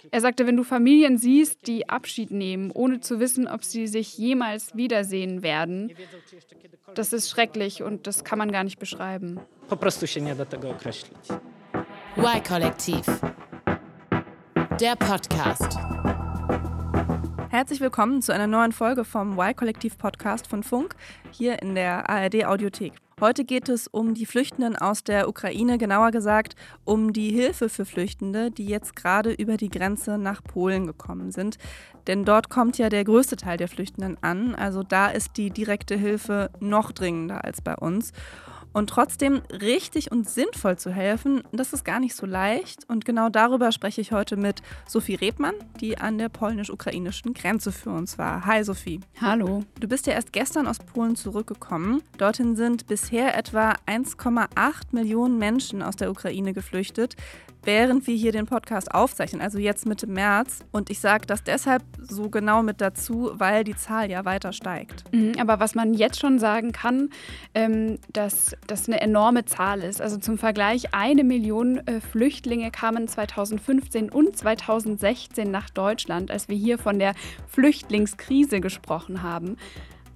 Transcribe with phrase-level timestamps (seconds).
[0.10, 4.18] Er sagte, wenn du Familien siehst, die Abschied nehmen, ohne zu wissen, ob sie sich
[4.18, 5.92] jemals wiedersehen werden,
[6.94, 9.40] das ist schrecklich und das kann man gar nicht beschreiben.
[12.16, 13.06] Y-Kollektiv.
[14.80, 15.78] Der Podcast.
[17.48, 20.96] Herzlich willkommen zu einer neuen Folge vom Y-Kollektiv-Podcast von Funk
[21.30, 23.03] hier in der ARD-Audiothek.
[23.24, 27.86] Heute geht es um die Flüchtenden aus der Ukraine, genauer gesagt um die Hilfe für
[27.86, 31.56] Flüchtende, die jetzt gerade über die Grenze nach Polen gekommen sind.
[32.06, 34.54] Denn dort kommt ja der größte Teil der Flüchtenden an.
[34.54, 38.12] Also da ist die direkte Hilfe noch dringender als bei uns.
[38.74, 42.88] Und trotzdem richtig und sinnvoll zu helfen, das ist gar nicht so leicht.
[42.88, 47.90] Und genau darüber spreche ich heute mit Sophie Rebmann, die an der polnisch-ukrainischen Grenze für
[47.90, 48.44] uns war.
[48.46, 48.98] Hi Sophie.
[49.20, 49.62] Hallo.
[49.78, 52.02] Du bist ja erst gestern aus Polen zurückgekommen.
[52.18, 54.48] Dorthin sind bisher etwa 1,8
[54.90, 57.14] Millionen Menschen aus der Ukraine geflüchtet
[57.64, 60.60] während wir hier den Podcast aufzeichnen, also jetzt Mitte März.
[60.72, 65.04] Und ich sage das deshalb so genau mit dazu, weil die Zahl ja weiter steigt.
[65.12, 67.10] Mhm, aber was man jetzt schon sagen kann,
[67.54, 70.00] ähm, dass das eine enorme Zahl ist.
[70.00, 76.56] Also zum Vergleich, eine Million äh, Flüchtlinge kamen 2015 und 2016 nach Deutschland, als wir
[76.56, 77.14] hier von der
[77.48, 79.56] Flüchtlingskrise gesprochen haben.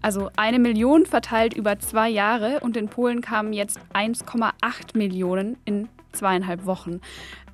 [0.00, 5.88] Also eine Million verteilt über zwei Jahre und in Polen kamen jetzt 1,8 Millionen in
[6.18, 7.00] zweieinhalb Wochen.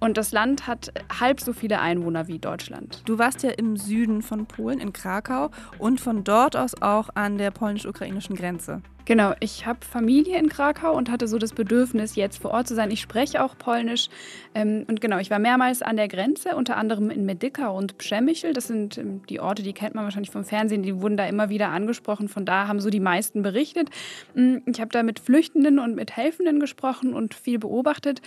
[0.04, 3.00] Und das Land hat halb so viele Einwohner wie Deutschland.
[3.06, 7.38] Du warst ja im Süden von Polen, in Krakau, und von dort aus auch an
[7.38, 8.82] der polnisch-ukrainischen Grenze.
[9.06, 12.74] Genau, ich habe Familie in Krakau und hatte so das Bedürfnis, jetzt vor Ort zu
[12.74, 12.90] sein.
[12.90, 14.10] Ich spreche auch Polnisch.
[14.54, 18.52] Ähm, und genau, ich war mehrmals an der Grenze, unter anderem in Medyka und Przemyśl.
[18.52, 20.82] Das sind ähm, die Orte, die kennt man wahrscheinlich vom Fernsehen.
[20.82, 22.28] Die wurden da immer wieder angesprochen.
[22.28, 23.88] Von da haben so die meisten berichtet.
[24.34, 28.20] Mm, ich habe da mit Flüchtenden und mit Helfenden gesprochen und viel beobachtet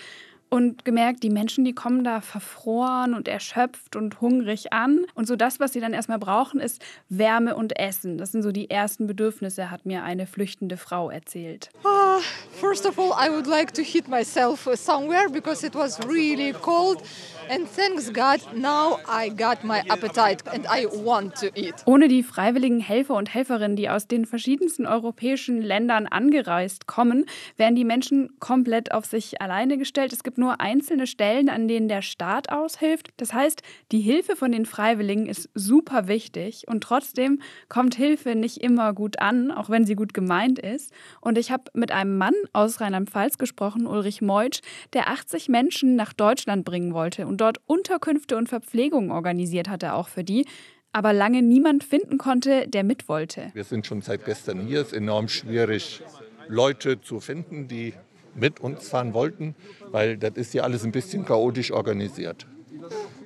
[0.49, 5.05] und gemerkt, die Menschen, die kommen da verfroren und erschöpft und hungrig an.
[5.13, 8.17] Und so das, was sie dann erstmal brauchen, ist Wärme und Essen.
[8.17, 11.69] Das sind so die ersten Bedürfnisse, hat mir eine flüchtende Frau erzählt.
[11.83, 12.21] Uh,
[12.59, 17.01] first of all, I would like to hit myself somewhere because it was really cold.
[17.49, 21.75] And thanks God, now I got my appetite and I want to eat.
[21.85, 27.25] Ohne die freiwilligen Helfer und Helferinnen, die aus den verschiedensten europäischen Ländern angereist kommen,
[27.55, 30.11] wären die Menschen komplett auf sich alleine gestellt.
[30.11, 33.09] Es gibt nur einzelne Stellen, an denen der Staat aushilft.
[33.17, 33.61] Das heißt,
[33.91, 39.19] die Hilfe von den Freiwilligen ist super wichtig und trotzdem kommt Hilfe nicht immer gut
[39.19, 40.93] an, auch wenn sie gut gemeint ist.
[41.21, 44.61] Und ich habe mit einem Mann aus Rheinland-Pfalz gesprochen, Ulrich Meutsch,
[44.93, 50.07] der 80 Menschen nach Deutschland bringen wollte und dort Unterkünfte und Verpflegung organisiert hatte, auch
[50.07, 50.45] für die
[50.93, 53.51] aber lange niemand finden konnte, der mit wollte.
[53.53, 54.81] Wir sind schon seit gestern hier.
[54.81, 56.01] Es ist enorm schwierig,
[56.47, 57.93] Leute zu finden, die
[58.37, 59.55] mit uns fahren wollten,
[59.91, 62.47] weil das ist ja alles ein bisschen chaotisch organisiert.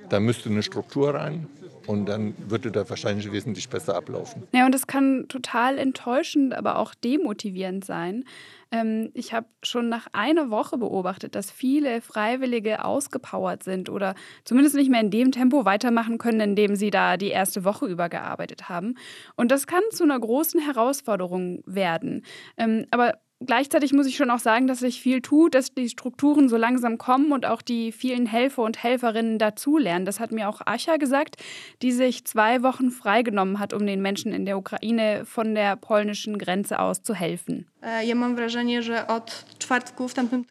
[0.08, 1.46] Da müsste eine Struktur rein
[1.86, 4.44] und dann würde das wahrscheinlich wesentlich besser ablaufen.
[4.52, 8.24] Ja, und das kann total enttäuschend, aber auch demotivierend sein.
[8.70, 14.76] Ähm, ich habe schon nach einer Woche beobachtet, dass viele Freiwillige ausgepowert sind oder zumindest
[14.76, 18.08] nicht mehr in dem Tempo weitermachen können, in dem sie da die erste Woche über
[18.08, 18.94] gearbeitet haben.
[19.36, 22.24] Und das kann zu einer großen Herausforderung werden.
[22.56, 26.48] Ähm, aber gleichzeitig muss ich schon auch sagen, dass sich viel tut, dass die Strukturen
[26.48, 30.04] so langsam kommen und auch die vielen Helfer und Helferinnen dazulernen.
[30.04, 31.36] Das hat mir auch Ascha gesagt,
[31.82, 36.38] die sich zwei Wochen freigenommen hat, um den Menschen in der Ukraine von der polnischen
[36.38, 37.66] Grenze aus zu helfen.
[37.82, 38.06] Äh,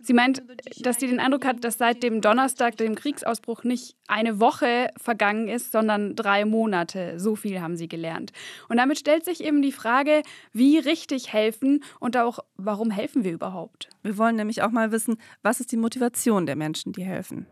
[0.01, 0.43] sie meint,
[0.79, 5.47] dass sie den Eindruck hat, dass seit dem Donnerstag, dem Kriegsausbruch, nicht eine Woche vergangen
[5.47, 7.19] ist, sondern drei Monate.
[7.19, 8.33] So viel haben sie gelernt.
[8.67, 13.31] Und damit stellt sich eben die Frage, wie richtig helfen und auch, warum helfen wir
[13.31, 13.89] überhaupt?
[14.03, 17.47] Wir wollen nämlich auch mal wissen, was ist die Motivation der Menschen, die helfen.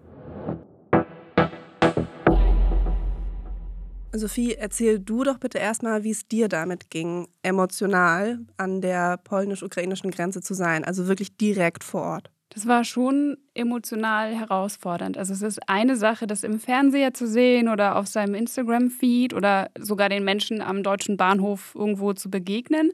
[4.13, 10.11] Sophie, erzähl du doch bitte erstmal, wie es dir damit ging, emotional an der polnisch-ukrainischen
[10.11, 12.31] Grenze zu sein, also wirklich direkt vor Ort.
[12.49, 15.19] Das war schon emotional herausfordernd.
[15.19, 19.69] Also es ist eine Sache, das im Fernseher zu sehen oder auf seinem Instagram-Feed oder
[19.77, 22.91] sogar den Menschen am deutschen Bahnhof irgendwo zu begegnen.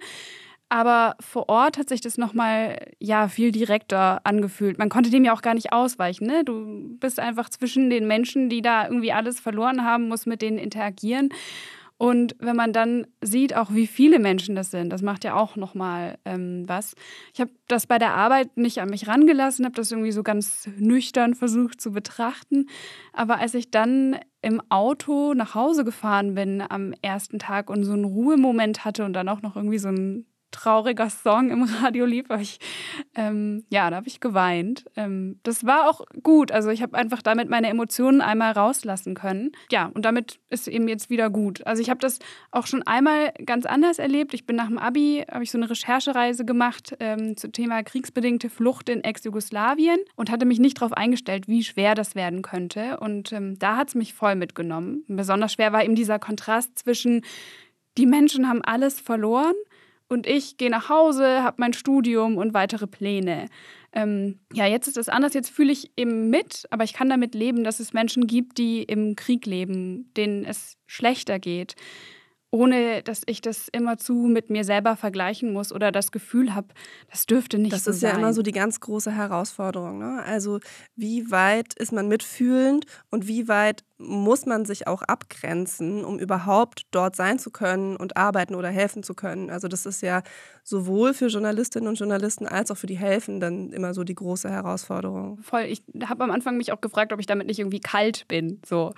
[0.69, 4.79] Aber vor Ort hat sich das nochmal ja, viel direkter angefühlt.
[4.79, 6.25] Man konnte dem ja auch gar nicht ausweichen.
[6.25, 6.43] Ne?
[6.43, 10.57] Du bist einfach zwischen den Menschen, die da irgendwie alles verloren haben, musst mit denen
[10.57, 11.29] interagieren.
[11.97, 15.55] Und wenn man dann sieht, auch wie viele Menschen das sind, das macht ja auch
[15.55, 16.93] nochmal ähm, was.
[17.33, 20.69] Ich habe das bei der Arbeit nicht an mich rangelassen, habe das irgendwie so ganz
[20.77, 22.67] nüchtern versucht zu betrachten.
[23.13, 27.93] Aber als ich dann im Auto nach Hause gefahren bin am ersten Tag und so
[27.93, 32.25] einen Ruhemoment hatte und dann auch noch irgendwie so ein trauriger Song im Radio lief.
[32.39, 32.59] Ich,
[33.15, 34.85] ähm, ja, da habe ich geweint.
[34.95, 36.51] Ähm, das war auch gut.
[36.51, 39.51] Also ich habe einfach damit meine Emotionen einmal rauslassen können.
[39.71, 41.65] Ja, und damit ist eben jetzt wieder gut.
[41.67, 42.19] Also ich habe das
[42.51, 44.33] auch schon einmal ganz anders erlebt.
[44.33, 48.49] Ich bin nach dem Abi, habe ich so eine Recherchereise gemacht ähm, zum Thema kriegsbedingte
[48.49, 52.97] Flucht in Ex-Jugoslawien und hatte mich nicht darauf eingestellt, wie schwer das werden könnte.
[52.99, 55.03] Und ähm, da hat es mich voll mitgenommen.
[55.07, 57.21] Besonders schwer war eben dieser Kontrast zwischen
[57.97, 59.55] die Menschen haben alles verloren
[60.07, 63.47] und ich gehe nach Hause, habe mein Studium und weitere Pläne.
[63.91, 65.33] Ähm, ja, jetzt ist es anders.
[65.33, 68.83] Jetzt fühle ich eben mit, aber ich kann damit leben, dass es Menschen gibt, die
[68.83, 71.75] im Krieg leben, denen es schlechter geht
[72.55, 76.69] ohne dass ich das immerzu mit mir selber vergleichen muss oder das Gefühl habe,
[77.11, 77.99] das dürfte nicht das so sein.
[77.99, 79.99] Das ist ja immer so die ganz große Herausforderung.
[79.99, 80.23] Ne?
[80.23, 80.59] Also
[80.95, 86.85] wie weit ist man mitfühlend und wie weit muss man sich auch abgrenzen, um überhaupt
[86.91, 89.49] dort sein zu können und arbeiten oder helfen zu können.
[89.49, 90.21] Also das ist ja
[90.63, 95.37] sowohl für Journalistinnen und Journalisten als auch für die Helfenden immer so die große Herausforderung.
[95.41, 95.61] Voll.
[95.61, 98.59] Ich habe am Anfang mich auch gefragt, ob ich damit nicht irgendwie kalt bin.
[98.65, 98.93] So.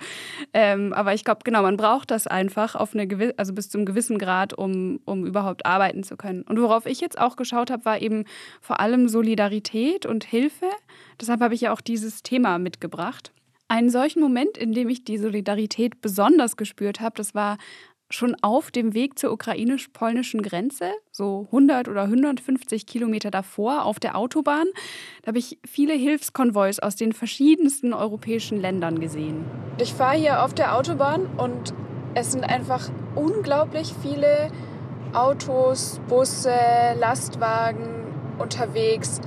[0.52, 3.84] Ähm, aber ich glaube, genau, man braucht das einfach auf eine gewisse, also bis zum
[3.84, 6.42] gewissen Grad, um, um überhaupt arbeiten zu können.
[6.42, 8.24] Und worauf ich jetzt auch geschaut habe, war eben
[8.60, 10.66] vor allem Solidarität und Hilfe.
[11.20, 13.32] Deshalb habe ich ja auch dieses Thema mitgebracht.
[13.68, 17.58] Einen solchen Moment, in dem ich die Solidarität besonders gespürt habe, das war
[18.10, 24.16] schon auf dem Weg zur ukrainisch-polnischen Grenze, so 100 oder 150 Kilometer davor auf der
[24.16, 24.66] Autobahn.
[25.20, 29.44] Da habe ich viele Hilfskonvois aus den verschiedensten europäischen Ländern gesehen.
[29.78, 31.74] Ich fahre hier auf der Autobahn und
[32.14, 34.50] es sind einfach unglaublich viele
[35.12, 36.54] Autos, Busse,
[36.98, 38.06] Lastwagen
[38.38, 39.20] unterwegs,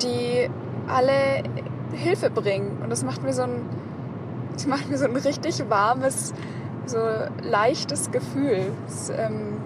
[0.00, 0.48] die
[0.86, 1.42] alle
[1.92, 2.78] Hilfe bringen.
[2.82, 3.66] Und das macht mir so ein,
[4.52, 6.32] das macht mir so ein richtig warmes,
[6.86, 6.98] so
[7.42, 8.72] leichtes Gefühl.
[8.86, 9.58] Es ähm,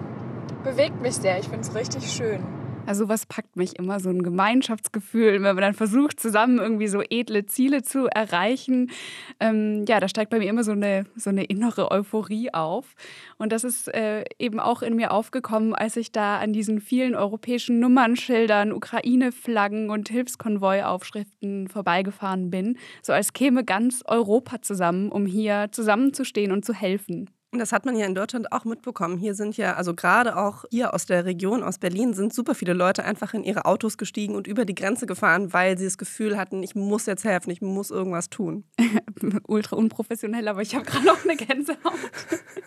[0.63, 1.39] bewegt mich sehr.
[1.39, 2.43] Ich finde es richtig schön.
[2.91, 7.01] Also was packt mich immer so ein Gemeinschaftsgefühl, wenn man dann versucht, zusammen irgendwie so
[7.09, 8.91] edle Ziele zu erreichen.
[9.39, 12.95] Ähm, ja, da steigt bei mir immer so eine, so eine innere Euphorie auf.
[13.37, 17.15] Und das ist äh, eben auch in mir aufgekommen, als ich da an diesen vielen
[17.15, 22.77] europäischen Nummernschildern, Ukraine-Flaggen und Hilfskonvoi-Aufschriften vorbeigefahren bin.
[23.01, 27.29] So als käme ganz Europa zusammen, um hier zusammenzustehen und zu helfen.
[27.53, 29.17] Und das hat man ja in Deutschland auch mitbekommen.
[29.17, 32.71] Hier sind ja, also gerade auch hier aus der Region, aus Berlin, sind super viele
[32.71, 36.37] Leute einfach in ihre Autos gestiegen und über die Grenze gefahren, weil sie das Gefühl
[36.37, 38.63] hatten, ich muss jetzt helfen, ich muss irgendwas tun.
[39.47, 41.99] Ultra unprofessionell, aber ich habe gerade noch eine Gänsehaut.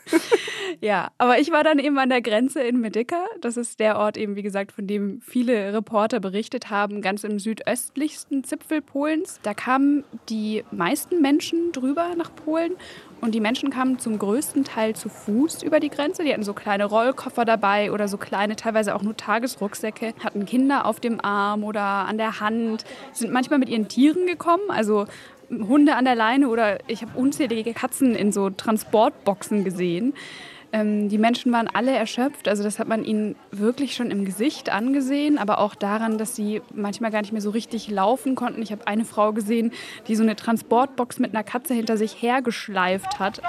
[0.82, 3.25] ja, aber ich war dann eben an der Grenze in Medyka.
[3.40, 7.38] Das ist der Ort eben, wie gesagt, von dem viele Reporter berichtet haben, ganz im
[7.38, 9.40] südöstlichsten Zipfel Polens.
[9.42, 12.72] Da kamen die meisten Menschen drüber nach Polen
[13.24, 16.24] und die Menschen kamen zum größten Teil zu Fuß über die Grenze.
[16.24, 20.84] Die hatten so kleine Rollkoffer dabei oder so kleine, teilweise auch nur Tagesrucksäcke, hatten Kinder
[20.84, 25.06] auf dem Arm oder an der Hand, sind manchmal mit ihren Tieren gekommen, also
[25.50, 30.12] Hunde an der Leine oder ich habe unzählige Katzen in so Transportboxen gesehen.
[30.74, 34.70] Ähm, die Menschen waren alle erschöpft, also das hat man ihnen wirklich schon im Gesicht
[34.70, 38.60] angesehen, aber auch daran, dass sie manchmal gar nicht mehr so richtig laufen konnten.
[38.60, 39.72] Ich habe eine Frau gesehen,
[40.08, 43.40] die so eine Transportbox mit einer Katze hinter sich hergeschleift hat.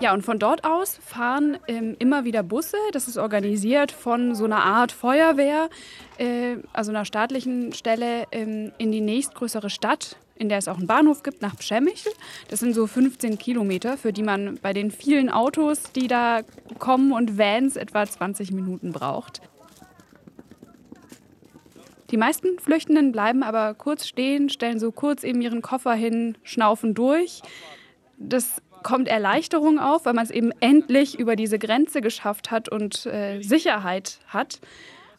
[0.00, 2.76] Ja, und von dort aus fahren ähm, immer wieder Busse.
[2.90, 5.68] Das ist organisiert von so einer Art Feuerwehr,
[6.18, 10.86] äh, also einer staatlichen Stelle, ähm, in die nächstgrößere Stadt in der es auch einen
[10.86, 12.10] Bahnhof gibt, nach Przemyśl.
[12.48, 16.42] Das sind so 15 Kilometer, für die man bei den vielen Autos, die da
[16.78, 19.40] kommen und Vans etwa 20 Minuten braucht.
[22.10, 26.94] Die meisten Flüchtenden bleiben aber kurz stehen, stellen so kurz eben ihren Koffer hin, schnaufen
[26.94, 27.42] durch.
[28.18, 33.06] Das kommt Erleichterung auf, weil man es eben endlich über diese Grenze geschafft hat und
[33.06, 34.60] äh, Sicherheit hat.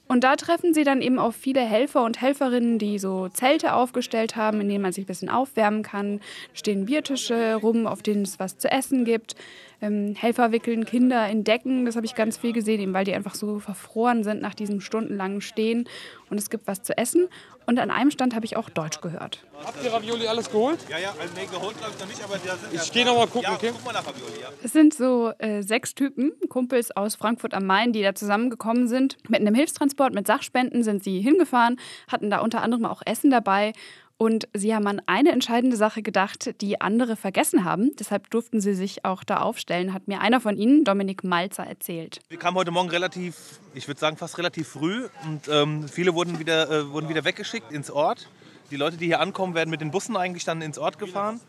[0.08, 4.36] Und da treffen sie dann eben auf viele Helfer und Helferinnen, die so Zelte aufgestellt
[4.36, 6.22] haben, in denen man sich ein bisschen aufwärmen kann.
[6.54, 9.36] Stehen Biertische rum, auf denen es was zu essen gibt.
[9.82, 13.14] Ähm, Helfer wickeln Kinder in Decken, das habe ich ganz viel gesehen, eben weil die
[13.14, 15.90] einfach so verfroren sind nach diesem stundenlangen Stehen.
[16.30, 17.28] Und es gibt was zu essen.
[17.66, 19.46] Und an einem Stand habe ich auch Deutsch gehört.
[19.66, 20.80] Habt ihr Ravioli alles geholt?
[20.90, 23.16] Ja, ja, also, nee, geholt glaube ich noch nicht, aber da sind Ich gehe noch
[23.16, 23.72] mal gucken, ja, okay?
[23.72, 24.50] guck mal nach Ravioli, ja.
[24.64, 29.18] Es sind so äh, sechs Typen, Kumpels aus Frankfurt am Main, die da zusammengekommen sind.
[29.30, 33.74] Mit einem Hilfstransport, mit Sachspenden sind sie hingefahren, hatten da unter anderem auch Essen dabei.
[34.18, 37.94] Und sie haben an eine entscheidende Sache gedacht, die andere vergessen haben.
[38.00, 42.22] Deshalb durften sie sich auch da aufstellen, hat mir einer von ihnen, Dominik Malzer, erzählt.
[42.30, 46.40] Wir kamen heute Morgen relativ, ich würde sagen fast relativ früh und ähm, viele wurden
[46.40, 48.30] wieder, äh, wurden wieder weggeschickt ins Ort.
[48.72, 51.42] Die Leute, die hier ankommen, werden mit den Bussen eigentlich dann ins Ort gefahren.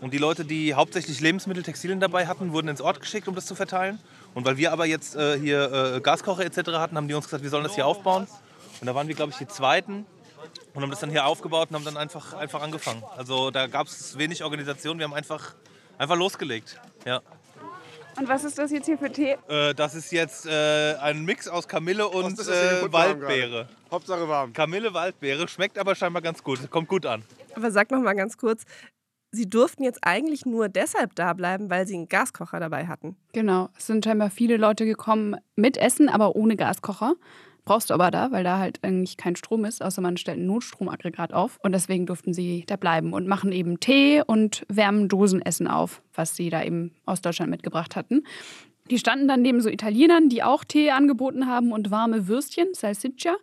[0.00, 3.46] Und die Leute, die hauptsächlich Lebensmittel, Textilien dabei hatten, wurden ins Ort geschickt, um das
[3.46, 4.00] zu verteilen.
[4.34, 6.70] Und weil wir aber jetzt äh, hier äh, Gaskocher etc.
[6.72, 8.26] hatten, haben die uns gesagt, wir sollen das hier aufbauen.
[8.80, 10.06] Und da waren wir, glaube ich, die Zweiten
[10.74, 13.02] und haben das dann hier aufgebaut und haben dann einfach, einfach angefangen.
[13.16, 15.54] Also da gab es wenig Organisation, wir haben einfach,
[15.98, 16.80] einfach losgelegt.
[17.04, 17.20] Ja.
[18.18, 19.36] Und was ist das jetzt hier für Tee?
[19.48, 23.68] Äh, das ist jetzt äh, ein Mix aus Kamille und das äh, Waldbeere.
[23.90, 24.52] Hauptsache warm.
[24.52, 27.22] Kamille, Waldbeere, schmeckt aber scheinbar ganz gut, kommt gut an.
[27.54, 28.64] Aber sag noch mal ganz kurz,
[29.32, 33.16] Sie durften jetzt eigentlich nur deshalb da bleiben, weil Sie einen Gaskocher dabei hatten.
[33.32, 37.14] Genau, es sind scheinbar viele Leute gekommen mit Essen, aber ohne Gaskocher.
[37.70, 40.46] Brauchst du aber da, weil da halt eigentlich kein Strom ist, außer man stellt ein
[40.46, 41.56] Notstromaggregat auf.
[41.62, 46.34] Und deswegen durften sie da bleiben und machen eben Tee und wärmen Dosenessen auf, was
[46.34, 48.24] sie da eben aus Deutschland mitgebracht hatten.
[48.90, 53.36] Die standen dann neben so Italienern, die auch Tee angeboten haben und warme Würstchen, Salsiccia.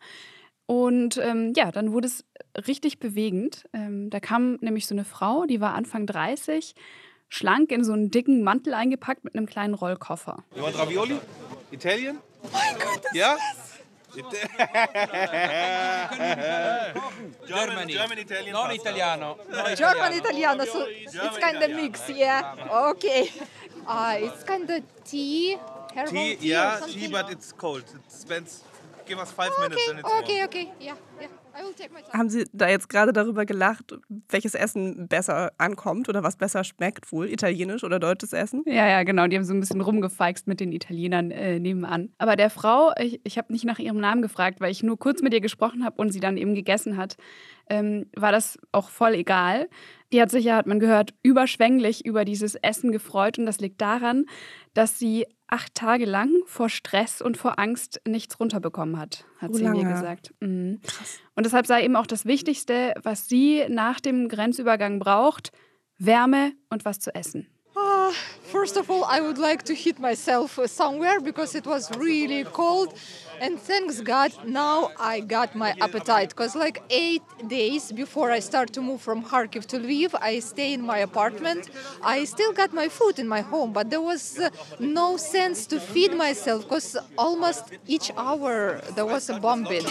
[0.66, 2.26] Und ähm, ja, dann wurde es
[2.68, 3.64] richtig bewegend.
[3.72, 6.76] Ähm, da kam nämlich so eine Frau, die war Anfang 30,
[7.30, 10.44] schlank in so einen dicken Mantel eingepackt mit einem kleinen Rollkoffer.
[10.54, 11.16] Want Ravioli?
[11.72, 12.18] Italien?
[12.44, 13.38] Oh mein Gott, das ja?
[17.48, 18.82] German, German, Italian Non pasta.
[18.82, 19.38] italiano.
[19.50, 22.54] no German Italiano, so it's kind of mix, yeah.
[22.92, 23.30] Okay.
[23.88, 25.56] Uh, it's kind of tea,
[25.96, 27.86] herbal Tea, tea, yeah, tea, but it's cold.
[27.88, 28.62] It spends,
[29.06, 30.48] give us five minutes and Okay, it's okay, warm.
[30.50, 30.72] okay.
[30.82, 31.28] Yeah, yeah.
[32.14, 33.98] Haben Sie da jetzt gerade darüber gelacht,
[34.30, 37.30] welches Essen besser ankommt oder was besser schmeckt wohl?
[37.30, 38.64] Italienisch oder deutsches Essen?
[38.66, 39.28] Ja, ja, genau.
[39.28, 42.10] Die haben so ein bisschen rumgefeixt mit den Italienern äh, nebenan.
[42.18, 45.22] Aber der Frau, ich, ich habe nicht nach ihrem Namen gefragt, weil ich nur kurz
[45.22, 47.18] mit ihr gesprochen habe und sie dann eben gegessen hat,
[47.70, 49.70] ähm, war das auch voll egal.
[50.14, 53.38] Die hat sich ja, hat man gehört, überschwänglich über dieses Essen gefreut.
[53.38, 54.26] Und das liegt daran,
[54.74, 59.58] dass sie acht Tage lang vor Stress und vor Angst nichts runterbekommen hat, hat So
[59.60, 59.94] sie mir lange?
[59.94, 60.34] gesagt.
[60.40, 60.80] Mhm.
[61.36, 65.52] Und deshalb sei eben auch das Wichtigste, was sie nach dem Grenzübergang braucht,
[65.98, 67.48] Wärme und was zu essen.
[67.80, 68.12] Uh,
[68.56, 72.94] first of all, I would like to hit myself somewhere because it was really cold.
[73.40, 76.30] And thanks God, now I got my appetite.
[76.30, 80.74] Because, like, eight days before I start to move from Kharkiv to Lviv, I stay
[80.74, 81.70] in my apartment.
[82.02, 85.80] I still got my food in my home, but there was uh, no sense to
[85.80, 89.86] feed myself because almost each hour there was a bombing.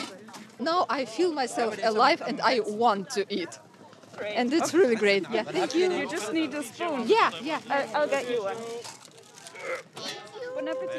[0.59, 3.61] Now I feel myself alive and I want to eat.
[4.37, 5.25] And it's really great.
[5.31, 5.91] Yeah, thank you.
[5.93, 7.07] You just need a spoon.
[7.07, 7.61] Yeah, yeah.
[7.95, 8.57] I'll get you one.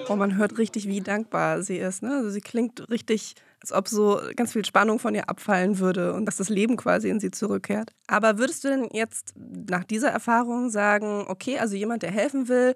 [0.07, 2.03] Oh, man hört richtig, wie dankbar sie ist.
[2.03, 2.11] Ne?
[2.11, 6.25] Also sie klingt richtig, als ob so ganz viel Spannung von ihr abfallen würde und
[6.25, 7.91] dass das Leben quasi in sie zurückkehrt.
[8.07, 12.75] Aber würdest du denn jetzt nach dieser Erfahrung sagen, okay, also jemand, der helfen will,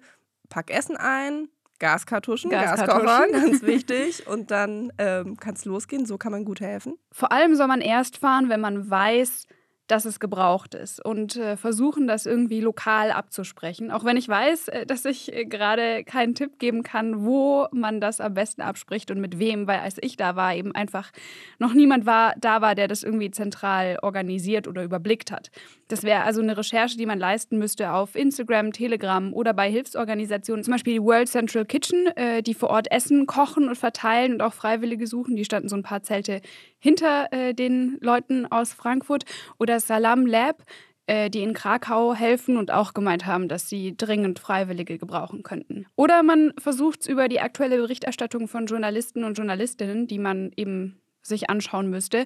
[0.50, 3.06] pack Essen ein, Gaskartuschen, Gaskartuschen.
[3.06, 6.06] Gaskocher, ganz wichtig, und dann ähm, kann es losgehen.
[6.06, 6.98] So kann man gut helfen.
[7.12, 9.48] Vor allem soll man erst fahren, wenn man weiß,
[9.92, 13.92] dass es gebraucht ist und äh, versuchen, das irgendwie lokal abzusprechen.
[13.92, 18.00] Auch wenn ich weiß, äh, dass ich äh, gerade keinen Tipp geben kann, wo man
[18.00, 21.12] das am besten abspricht und mit wem, weil als ich da war, eben einfach
[21.60, 25.52] noch niemand war, da war, der das irgendwie zentral organisiert oder überblickt hat.
[25.90, 30.64] Das wäre also eine Recherche, die man leisten müsste auf Instagram, Telegram oder bei Hilfsorganisationen,
[30.64, 32.08] zum Beispiel die World Central Kitchen,
[32.46, 35.36] die vor Ort Essen kochen und verteilen und auch Freiwillige suchen.
[35.36, 36.40] Die standen so ein paar Zelte
[36.82, 39.24] hinter äh, den Leuten aus Frankfurt.
[39.58, 40.66] Oder Salam Lab,
[41.08, 45.86] äh, die in Krakau helfen und auch gemeint haben, dass sie dringend Freiwillige gebrauchen könnten.
[45.96, 51.01] Oder man versucht es über die aktuelle Berichterstattung von Journalisten und Journalistinnen, die man eben
[51.22, 52.26] sich anschauen müsste.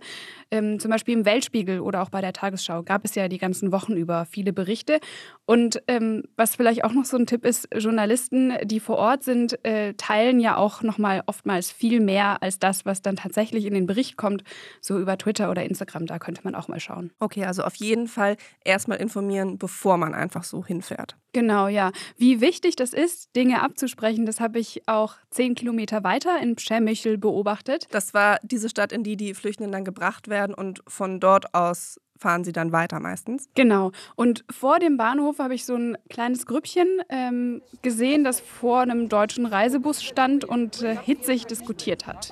[0.52, 3.72] Ähm, zum Beispiel im Weltspiegel oder auch bei der Tagesschau gab es ja die ganzen
[3.72, 5.00] Wochen über viele Berichte.
[5.46, 9.64] Und ähm, was vielleicht auch noch so ein Tipp ist, Journalisten, die vor Ort sind,
[9.66, 13.86] äh, teilen ja auch nochmal oftmals viel mehr als das, was dann tatsächlich in den
[13.86, 14.44] Bericht kommt,
[14.82, 16.06] so über Twitter oder Instagram.
[16.06, 17.12] Da könnte man auch mal schauen.
[17.20, 21.18] Okay, also auf jeden Fall erstmal informieren, bevor man einfach so hinfährt.
[21.36, 21.92] Genau, ja.
[22.16, 27.18] Wie wichtig das ist, Dinge abzusprechen, das habe ich auch zehn Kilometer weiter in Przemyśl
[27.18, 27.88] beobachtet.
[27.92, 32.00] Das war diese Stadt, in die die Flüchtenden dann gebracht werden und von dort aus
[32.18, 33.50] fahren sie dann weiter meistens.
[33.56, 33.92] Genau.
[34.16, 39.10] Und vor dem Bahnhof habe ich so ein kleines Grüppchen ähm, gesehen, das vor einem
[39.10, 42.32] deutschen Reisebus stand und äh, hitzig diskutiert hat.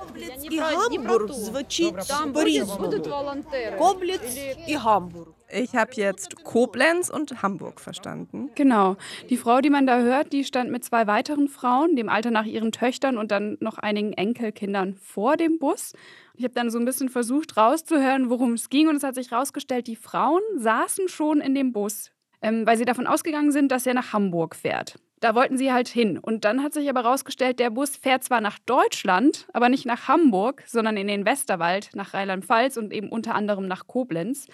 [5.50, 8.50] Ich habe jetzt Koblenz und Hamburg verstanden.
[8.54, 8.96] Genau.
[9.28, 12.46] Die Frau, die man da hört, die stand mit zwei weiteren Frauen, dem Alter nach
[12.46, 15.92] ihren Töchtern und dann noch einigen Enkelkindern vor dem Bus.
[16.36, 19.30] Ich habe dann so ein bisschen versucht rauszuhören, worum es ging und es hat sich
[19.30, 22.10] herausgestellt, die Frauen saßen schon in dem Bus,
[22.42, 24.96] ähm, weil sie davon ausgegangen sind, dass er nach Hamburg fährt.
[25.20, 26.18] da wollten sie halt hin.
[26.18, 30.06] Und dann hat sich aber herausgestellt, der Bus fährt zwar nach Deutschland, aber nicht nach
[30.06, 34.48] Hamburg, sondern in den Westerwald, nach Rheinland-Pfalz und eben unter anderem nach Koblenz.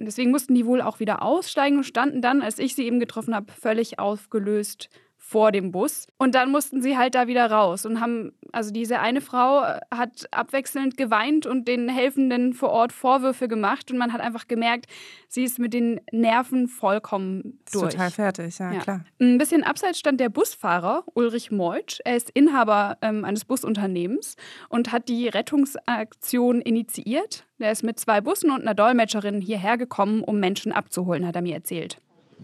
[0.00, 2.98] Und deswegen mussten die wohl auch wieder aussteigen und standen dann, als ich sie eben
[2.98, 4.88] getroffen habe, völlig aufgelöst
[5.28, 6.06] vor dem Bus.
[6.18, 9.80] Und dann mussten sie halt da wieder raus und haben, also diese eine Frau äh,
[9.92, 14.86] hat abwechselnd geweint und den Helfenden vor Ort Vorwürfe gemacht und man hat einfach gemerkt,
[15.26, 17.90] sie ist mit den Nerven vollkommen durch.
[17.94, 18.78] Total fertig, ja, Ja.
[18.78, 19.04] klar.
[19.20, 21.98] Ein bisschen abseits stand der Busfahrer Ulrich Meutsch.
[22.04, 24.36] Er ist Inhaber ähm, eines Busunternehmens
[24.68, 27.46] und hat die Rettungsaktion initiiert.
[27.58, 31.42] Der ist mit zwei Bussen und einer Dolmetscherin hierher gekommen, um Menschen abzuholen, hat er
[31.42, 31.98] mir erzählt.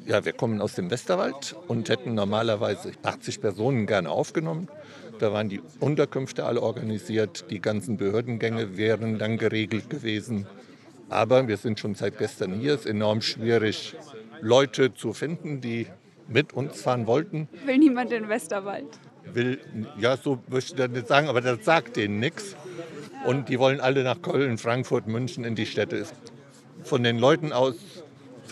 [0.06, 4.68] Ja, wir kommen aus dem Westerwald und hätten normalerweise 80 Personen gerne aufgenommen.
[5.18, 10.46] Da waren die Unterkünfte alle organisiert, die ganzen Behördengänge wären dann geregelt gewesen.
[11.08, 12.74] Aber wir sind schon seit gestern hier.
[12.74, 13.94] Es ist enorm schwierig,
[14.40, 15.86] Leute zu finden, die
[16.26, 17.48] mit uns fahren wollten.
[17.66, 18.86] Will niemand in den Westerwald?
[19.32, 19.60] Will,
[19.98, 22.56] ja, so möchte ich das nicht sagen, aber das sagt denen nichts.
[23.26, 26.06] Und die wollen alle nach Köln, Frankfurt, München in die Städte.
[26.82, 27.76] Von den Leuten aus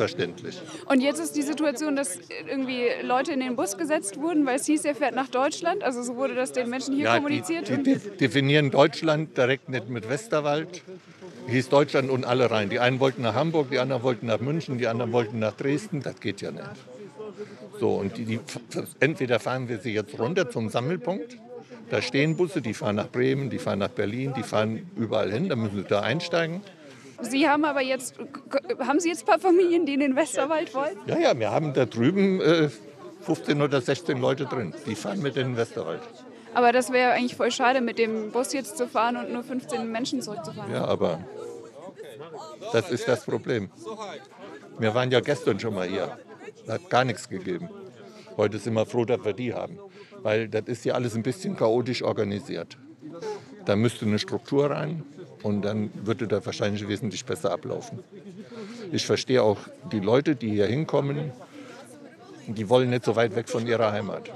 [0.00, 0.58] verständlich.
[0.86, 4.64] Und jetzt ist die Situation, dass irgendwie Leute in den Bus gesetzt wurden, weil es
[4.64, 5.82] hieß, er fährt nach Deutschland.
[5.82, 7.68] Also so wurde das den Menschen hier Ja, die, kommuniziert.
[7.68, 10.82] die, die definieren Deutschland direkt nicht mit Westerwald.
[11.48, 12.70] Hieß Deutschland und alle rein.
[12.70, 16.02] Die einen wollten nach Hamburg, die anderen wollten nach München, die anderen wollten nach Dresden.
[16.02, 16.64] Das geht ja nicht.
[17.78, 18.40] So, und die, die,
[19.00, 21.36] entweder fahren wir sie jetzt runter zum Sammelpunkt.
[21.90, 25.50] Da stehen Busse, die fahren nach Bremen, die fahren nach Berlin, die fahren überall hin.
[25.50, 26.62] Da müssen sie da einsteigen.
[27.22, 28.14] Sie haben aber jetzt,
[28.78, 30.96] haben Sie jetzt ein paar Familien, die in den Westerwald wollen?
[31.06, 32.68] Ja, ja, wir haben da drüben äh,
[33.22, 34.74] 15 oder 16 Leute drin.
[34.86, 36.00] Die fahren mit in den Westerwald.
[36.54, 39.90] Aber das wäre eigentlich voll schade, mit dem Bus jetzt zu fahren und nur 15
[39.90, 40.72] Menschen zurückzufahren.
[40.72, 41.20] Ja, aber
[42.72, 43.70] das ist das Problem.
[44.78, 46.18] Wir waren ja gestern schon mal hier.
[46.66, 47.68] Hat gar nichts gegeben.
[48.36, 49.78] Heute sind wir froh, dass wir die haben.
[50.22, 52.78] Weil das ist ja alles ein bisschen chaotisch organisiert.
[53.64, 55.04] Da müsste eine Struktur rein
[55.42, 58.00] und dann würde das wahrscheinlich wesentlich besser ablaufen.
[58.92, 59.58] Ich verstehe auch
[59.92, 61.32] die Leute, die hier hinkommen,
[62.46, 64.30] die wollen nicht so weit weg von ihrer Heimat.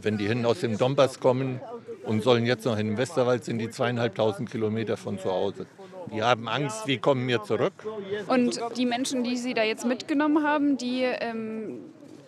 [0.00, 1.60] Wenn die hin aus dem Donbass kommen
[2.04, 5.66] und sollen jetzt noch in den Westerwald, sind die zweieinhalbtausend Kilometer von zu Hause.
[6.12, 7.72] Die haben Angst, wie kommen wir zurück?
[8.28, 11.80] Und die Menschen, die Sie da jetzt mitgenommen haben, die ähm,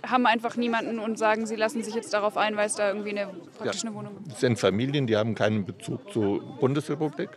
[0.06, 3.10] haben einfach niemanden und sagen, sie lassen sich jetzt darauf ein, weil es da irgendwie
[3.10, 4.32] eine, praktisch eine Wohnung gibt.
[4.32, 7.30] Das sind Familien, die haben keinen Bezug zur Bundesrepublik.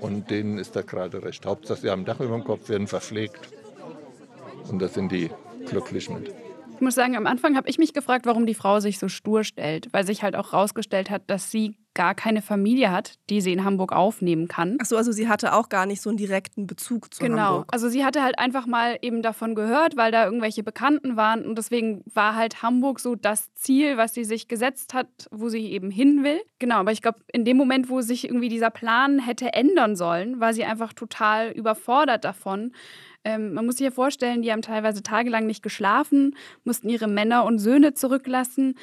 [0.00, 1.46] Und denen ist das gerade recht.
[1.46, 3.48] Hauptsache, sie haben ein Dach über dem Kopf, werden verpflegt.
[4.70, 5.30] Und da sind die
[5.66, 6.34] glücklich mit.
[6.74, 9.44] Ich muss sagen, am Anfang habe ich mich gefragt, warum die Frau sich so stur
[9.44, 13.52] stellt, weil sich halt auch rausgestellt hat, dass sie gar keine Familie hat, die sie
[13.52, 14.76] in Hamburg aufnehmen kann.
[14.80, 17.42] Achso, also sie hatte auch gar nicht so einen direkten Bezug zu Genau.
[17.42, 17.68] Hamburg.
[17.72, 21.56] Also sie hatte halt einfach mal eben davon gehört, weil da irgendwelche Bekannten waren und
[21.56, 25.90] deswegen war halt Hamburg so das Ziel, was sie sich gesetzt hat, wo sie eben
[25.90, 26.40] hin will.
[26.58, 30.40] Genau, aber ich glaube, in dem Moment, wo sich irgendwie dieser Plan hätte ändern sollen,
[30.40, 32.72] war sie einfach total überfordert davon.
[33.24, 37.44] Ähm, man muss sich ja vorstellen, die haben teilweise tagelang nicht geschlafen, mussten ihre Männer
[37.44, 38.74] und Söhne zurücklassen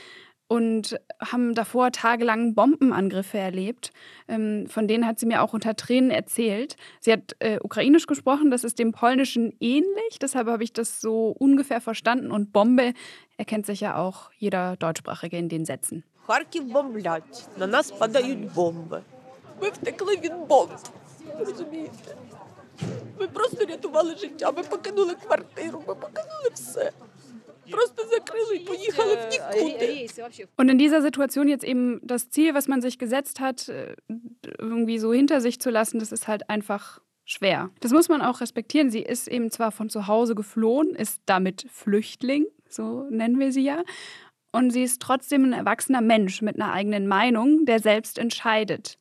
[0.51, 3.93] und haben davor tagelang Bombenangriffe erlebt.
[4.29, 6.77] Ähm, von denen hat sie mir auch unter Tränen erzählt.
[7.01, 11.29] Sie hat äh, Ukrainisch gesprochen, das ist dem Polnischen ähnlich, deshalb habe ich das so
[11.31, 12.31] ungefähr verstanden.
[12.31, 12.95] Und Bombe
[13.37, 16.05] erkennt sich ja auch jeder Deutschsprachige in den Sätzen.
[16.27, 19.03] Харків бомблять, на нас падають бомби.
[19.63, 20.71] Ми втекли від бомб.
[21.39, 22.17] Розумієте?
[23.21, 26.93] Ми просто рятували життя, ми покинули квартиру, ми покинули все.
[30.58, 33.96] Und in dieser Situation jetzt eben das Ziel, was man sich gesetzt hat, äh,
[34.58, 37.70] irgendwie so hinter sich zu lassen, das ist halt einfach schwer.
[37.80, 38.90] Das muss man auch respektieren.
[38.90, 43.64] Sie ist eben zwar von zu Hause geflohen, ist damit Flüchtling, so nennen wir sie
[43.64, 43.84] ja.
[44.52, 48.98] Und sie ist trotzdem ein erwachsener Mensch mit einer eigenen Meinung, der selbst entscheidet.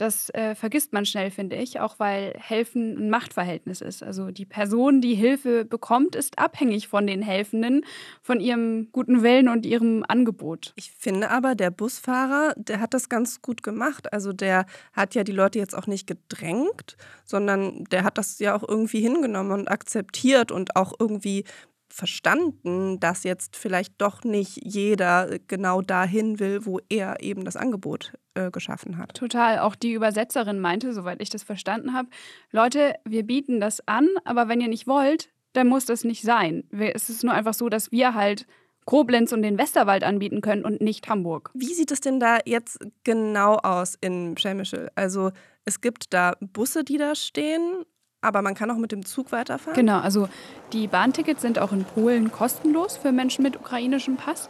[0.00, 4.02] Das äh, vergisst man schnell, finde ich, auch weil Helfen ein Machtverhältnis ist.
[4.02, 7.84] Also die Person, die Hilfe bekommt, ist abhängig von den Helfenden,
[8.22, 10.72] von ihrem guten Willen und ihrem Angebot.
[10.76, 14.10] Ich finde aber, der Busfahrer, der hat das ganz gut gemacht.
[14.10, 18.56] Also der hat ja die Leute jetzt auch nicht gedrängt, sondern der hat das ja
[18.56, 21.44] auch irgendwie hingenommen und akzeptiert und auch irgendwie
[21.92, 28.12] verstanden, dass jetzt vielleicht doch nicht jeder genau dahin will, wo er eben das Angebot
[28.34, 29.14] äh, geschaffen hat.
[29.14, 29.58] Total.
[29.58, 32.08] Auch die Übersetzerin meinte, soweit ich das verstanden habe,
[32.50, 36.64] Leute, wir bieten das an, aber wenn ihr nicht wollt, dann muss das nicht sein.
[36.70, 38.46] Es ist nur einfach so, dass wir halt
[38.84, 41.50] Koblenz und den Westerwald anbieten können und nicht Hamburg.
[41.54, 44.90] Wie sieht es denn da jetzt genau aus in Przemyśl?
[44.94, 45.30] Also
[45.64, 47.84] es gibt da Busse, die da stehen,
[48.22, 49.74] aber man kann auch mit dem Zug weiterfahren?
[49.74, 50.28] Genau, also
[50.72, 54.48] die Bahntickets sind auch in Polen kostenlos für Menschen mit ukrainischem Pass.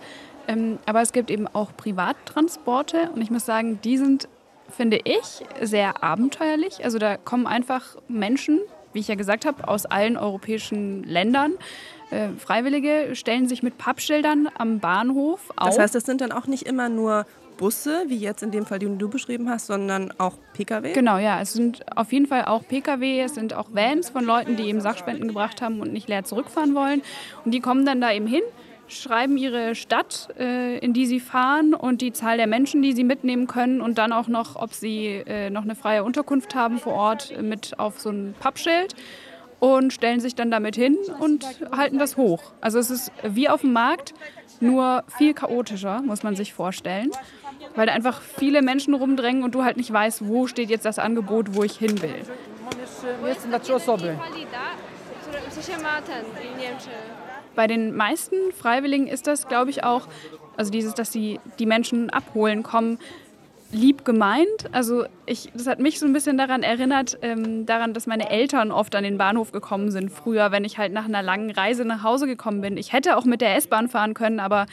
[0.48, 4.28] Ähm, aber es gibt eben auch Privattransporte und ich muss sagen, die sind,
[4.68, 6.84] finde ich, sehr abenteuerlich.
[6.84, 8.58] Also da kommen einfach Menschen,
[8.92, 11.52] wie ich ja gesagt habe, aus allen europäischen Ländern.
[12.10, 15.68] Äh, Freiwillige stellen sich mit Pappschildern am Bahnhof auf.
[15.68, 17.24] Das heißt, das sind dann auch nicht immer nur
[17.56, 20.92] Busse, wie jetzt in dem Fall, den du beschrieben hast, sondern auch Pkw?
[20.92, 21.40] Genau, ja.
[21.40, 24.80] Es sind auf jeden Fall auch Pkw, es sind auch Vans von Leuten, die eben
[24.80, 27.02] Sachspenden gebracht haben und nicht leer zurückfahren wollen.
[27.44, 28.42] Und die kommen dann da eben hin,
[28.88, 33.04] schreiben ihre Stadt, äh, in die sie fahren und die Zahl der Menschen, die sie
[33.04, 36.94] mitnehmen können und dann auch noch, ob sie äh, noch eine freie Unterkunft haben vor
[36.94, 38.94] Ort mit auf so ein Pappschild
[39.58, 42.40] und stellen sich dann damit hin und halten das hoch.
[42.60, 44.14] Also es ist wie auf dem Markt,
[44.60, 47.10] nur viel chaotischer, muss man sich vorstellen
[47.74, 50.98] weil da einfach viele Menschen rumdrängen und du halt nicht weißt, wo steht jetzt das
[50.98, 52.14] Angebot, wo ich hin will.
[57.54, 60.06] Bei den meisten Freiwilligen ist das, glaube ich, auch,
[60.56, 62.98] also dieses, dass sie die Menschen abholen kommen,
[63.72, 64.68] lieb gemeint.
[64.72, 68.72] Also ich, das hat mich so ein bisschen daran erinnert, ähm, daran, dass meine Eltern
[68.72, 72.02] oft an den Bahnhof gekommen sind früher, wenn ich halt nach einer langen Reise nach
[72.02, 72.76] Hause gekommen bin.
[72.76, 74.66] Ich hätte auch mit der S-Bahn fahren können, aber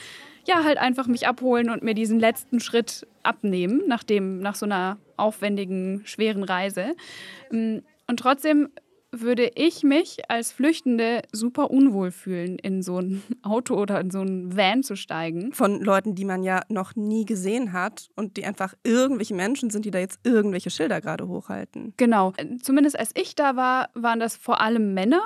[0.48, 4.66] ja, halt einfach mich abholen und mir diesen letzten Schritt abnehmen, nach, dem, nach so
[4.66, 6.96] einer aufwendigen, schweren Reise.
[7.52, 8.70] Mm, und trotzdem
[9.12, 14.22] würde ich mich als Flüchtende super unwohl fühlen, in so ein Auto oder in so
[14.22, 15.54] ein Van zu steigen.
[15.54, 19.86] Von Leuten, die man ja noch nie gesehen hat und die einfach irgendwelche Menschen sind,
[19.86, 21.94] die da jetzt irgendwelche Schilder gerade hochhalten.
[21.98, 22.34] Genau.
[22.62, 25.22] Zumindest als ich da war, waren das vor allem Männer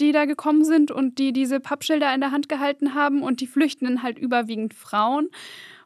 [0.00, 3.46] die da gekommen sind und die diese Pappschilder in der Hand gehalten haben und die
[3.46, 5.28] Flüchtenden halt überwiegend Frauen.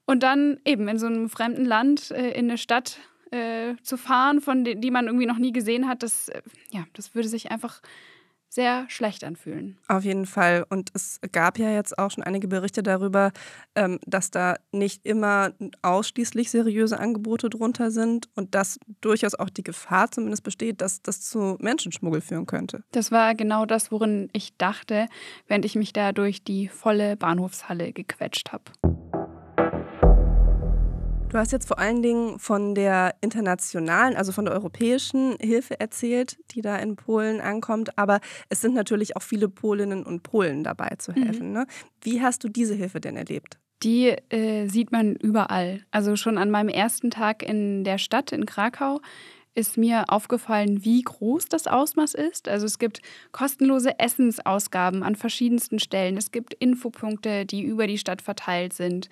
[0.05, 2.99] Und dann eben in so einem fremden Land, äh, in eine Stadt
[3.31, 6.85] äh, zu fahren, von die, die man irgendwie noch nie gesehen hat, das, äh, ja,
[6.95, 7.81] das würde sich einfach
[8.53, 9.79] sehr schlecht anfühlen.
[9.89, 10.67] Auf jeden Fall.
[10.69, 13.33] Und es gab ja jetzt auch schon einige Berichte darüber,
[13.75, 19.63] ähm, dass da nicht immer ausschließlich seriöse Angebote drunter sind und dass durchaus auch die
[19.63, 22.85] Gefahr zumindest besteht, dass das zu Menschenschmuggel führen könnte.
[22.93, 25.07] Das war genau das, worin ich dachte,
[25.47, 28.65] während ich mich da durch die volle Bahnhofshalle gequetscht habe.
[31.33, 36.37] Du hast jetzt vor allen Dingen von der internationalen, also von der europäischen Hilfe erzählt,
[36.51, 37.97] die da in Polen ankommt.
[37.99, 41.23] Aber es sind natürlich auch viele Polinnen und Polen dabei zu mhm.
[41.23, 41.47] helfen.
[41.49, 41.53] Mhm.
[41.55, 41.67] Ne?
[42.03, 43.57] Wie hast du diese Hilfe denn erlebt?
[43.83, 45.81] Die äh, sieht man überall.
[45.91, 49.01] Also schon an meinem ersten Tag in der Stadt in Krakau
[49.55, 52.47] ist mir aufgefallen, wie groß das Ausmaß ist.
[52.47, 53.01] Also es gibt
[53.33, 56.19] kostenlose Essensausgaben an verschiedensten Stellen.
[56.19, 59.09] Es gibt Infopunkte, die über die Stadt verteilt sind.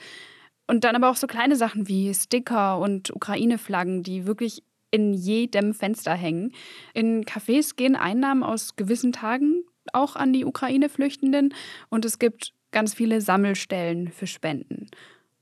[0.71, 5.75] Und dann aber auch so kleine Sachen wie Sticker und Ukraine-Flaggen, die wirklich in jedem
[5.75, 6.53] Fenster hängen.
[6.95, 11.55] In Cafés gehen Einnahmen aus gewissen Tagen auch an die Ukraine-Flüchtenden
[11.89, 14.87] und es gibt ganz viele Sammelstellen für Spenden.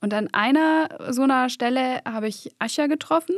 [0.01, 3.35] Und an einer so einer Stelle habe ich Ascha getroffen.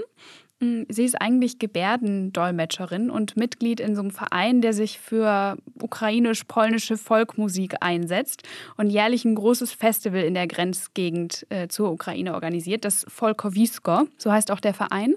[0.62, 7.76] Sie ist eigentlich Gebärdendolmetscherin und Mitglied in so einem Verein, der sich für ukrainisch-polnische Folkmusik
[7.80, 8.42] einsetzt
[8.76, 14.30] und jährlich ein großes Festival in der Grenzgegend äh, zur Ukraine organisiert, das Folkowisko, so
[14.30, 15.14] heißt auch der Verein.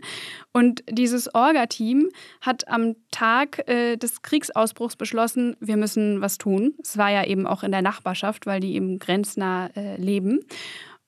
[0.54, 2.08] Und dieses Orga-Team
[2.40, 6.74] hat am Tag äh, des Kriegsausbruchs beschlossen, wir müssen was tun.
[6.82, 10.40] Es war ja eben auch in der Nachbarschaft, weil die eben grenznah äh, leben.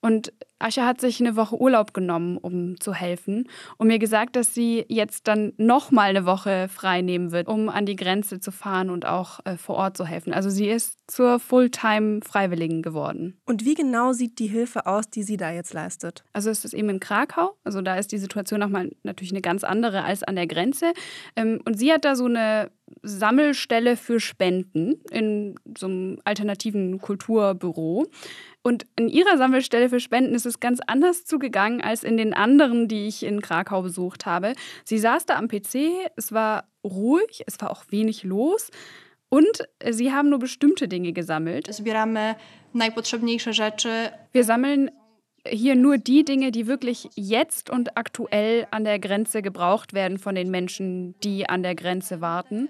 [0.02, 4.54] Und Ascha hat sich eine Woche Urlaub genommen, um zu helfen und mir gesagt, dass
[4.54, 8.52] sie jetzt dann noch mal eine Woche frei nehmen wird, um an die Grenze zu
[8.52, 10.34] fahren und auch äh, vor Ort zu helfen.
[10.34, 13.38] Also sie ist zur Fulltime-Freiwilligen geworden.
[13.46, 16.24] Und wie genau sieht die Hilfe aus, die sie da jetzt leistet?
[16.34, 17.56] Also es ist eben in Krakau.
[17.64, 20.94] Also da ist die Situation nochmal natürlich eine ganz andere als an der Grenze.
[21.36, 28.08] Ähm, und sie hat da so eine Sammelstelle für Spenden in so einem alternativen Kulturbüro.
[28.62, 32.88] Und in ihrer Sammelstelle für Spenden ist es ganz anders zugegangen als in den anderen,
[32.88, 34.54] die ich in Krakau besucht habe.
[34.84, 38.70] Sie saß da am PC, es war ruhig, es war auch wenig los.
[39.30, 41.68] Und sie haben nur bestimmte Dinge gesammelt.
[44.32, 44.92] Wir sammeln
[45.48, 50.36] hier nur die Dinge, die wirklich jetzt und aktuell an der Grenze gebraucht werden von
[50.36, 52.70] den Menschen, die an der Grenze warten.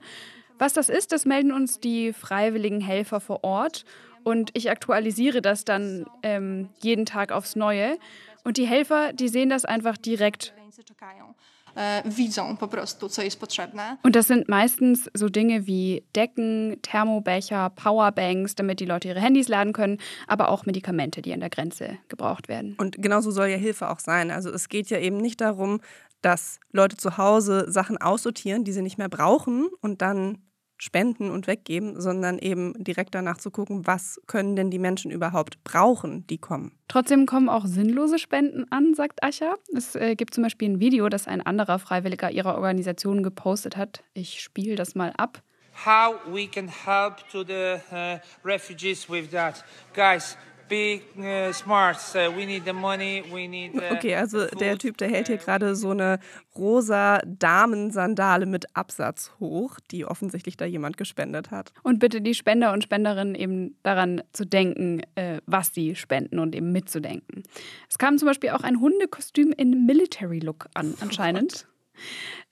[0.57, 3.85] Was das ist, das melden uns die freiwilligen Helfer vor Ort.
[4.25, 7.99] Und ich aktualisiere das dann ähm, jeden Tag aufs Neue.
[8.43, 10.51] Und die Helfer, die sehen das einfach direkt.
[14.01, 19.47] Und das sind meistens so Dinge wie Decken, Thermobecher, Powerbanks, damit die Leute ihre Handys
[19.47, 22.75] laden können, aber auch Medikamente, die an der Grenze gebraucht werden.
[22.79, 24.31] Und genauso soll ja Hilfe auch sein.
[24.31, 25.81] Also es geht ja eben nicht darum,
[26.21, 30.39] dass Leute zu Hause Sachen aussortieren, die sie nicht mehr brauchen und dann
[30.77, 35.63] spenden und weggeben, sondern eben direkt danach zu gucken, was können denn die Menschen überhaupt
[35.63, 36.73] brauchen, die kommen.
[36.87, 39.55] Trotzdem kommen auch sinnlose Spenden an, sagt Ascha.
[39.75, 44.03] Es äh, gibt zum Beispiel ein Video, das ein anderer Freiwilliger ihrer Organisation gepostet hat.
[44.13, 45.41] Ich spiele das mal ab.
[45.85, 49.63] How we can help to the uh, refugees with that.
[49.93, 51.97] Guys, be uh, smart.
[52.13, 53.23] We need the money.
[53.31, 53.75] We need.
[53.75, 54.77] Uh, Okay, also der.
[54.77, 56.19] Typ, der hält hier gerade so eine
[56.55, 61.71] rosa Damensandale mit Absatz hoch, die offensichtlich da jemand gespendet hat.
[61.83, 66.55] Und bitte die Spender und Spenderinnen eben daran zu denken, äh, was sie spenden und
[66.55, 67.43] eben mitzudenken.
[67.89, 71.63] Es kam zum Beispiel auch ein Hundekostüm in Military Look an, anscheinend.
[71.63, 71.69] Ähm,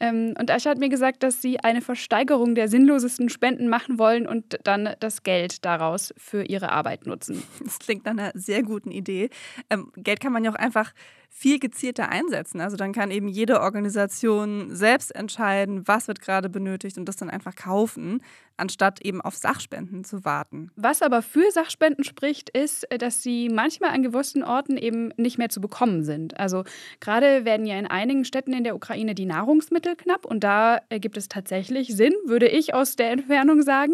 [0.10, 4.60] und Ascha hat mir gesagt, dass sie eine Versteigerung der sinnlosesten Spenden machen wollen und
[4.64, 7.44] dann das Geld daraus für ihre Arbeit nutzen.
[7.64, 9.30] Das klingt nach einer sehr guten Idee.
[9.70, 10.94] Ähm, Geld kann man ja auch einfach
[11.36, 12.62] viel gezielter einsetzen.
[12.62, 17.32] Also dann kann eben jede Organisation selbst entscheiden, was wird gerade benötigt und das dann
[17.32, 18.22] einfach kaufen,
[18.56, 20.70] anstatt eben auf Sachspenden zu warten.
[20.76, 25.50] Was aber für Sachspenden spricht, ist, dass sie manchmal an gewissen Orten eben nicht mehr
[25.50, 26.40] zu bekommen sind.
[26.40, 26.66] Also
[27.00, 31.00] gerade werden ja in einigen Städten in der Ukraine die Nahrungsmittel knapp und da äh,
[31.00, 33.94] gibt es tatsächlich Sinn, würde ich aus der Entfernung sagen.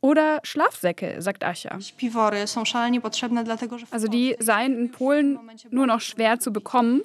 [0.00, 1.78] Oder Schlafsäcke, sagt Ascha.
[3.90, 5.38] Also die seien in Polen
[5.70, 7.02] nur noch schwer zu bekommen.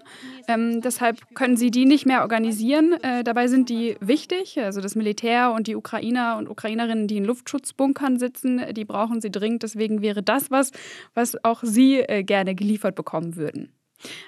[0.47, 2.93] Ähm, deshalb können sie die nicht mehr organisieren.
[3.01, 4.59] Äh, dabei sind die wichtig.
[4.59, 9.31] Also das Militär und die Ukrainer und Ukrainerinnen, die in Luftschutzbunkern sitzen, die brauchen sie
[9.31, 9.63] dringend.
[9.63, 10.71] Deswegen wäre das was,
[11.13, 13.73] was auch sie äh, gerne geliefert bekommen würden.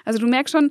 [0.04, 0.70] Also du merkst schon,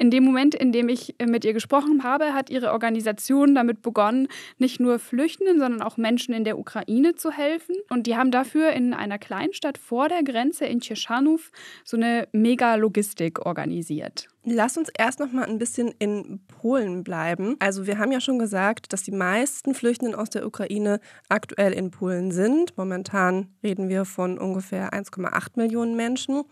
[0.00, 3.82] in dem Moment, in dem ich äh, mit ihr gesprochen habe, hat ihre Organisation damit
[3.82, 7.76] begonnen, nicht nur Flüchtenden, sondern auch Menschen in der Ukraine zu helfen.
[7.90, 11.50] Und die haben dafür in einer Kleinstadt vor der Grenze in Cieszanów
[11.84, 14.26] so eine Mega-Logistik organisiert.
[14.44, 17.56] Lass uns erst noch mal ein bisschen in Polen bleiben.
[17.58, 21.90] Also wir haben ja schon gesagt, dass die meisten Flüchtenden aus der Ukraine aktuell in
[21.90, 22.74] Polen sind.
[22.78, 26.44] Momentan reden wir von ungefähr 1,8 Millionen Menschen.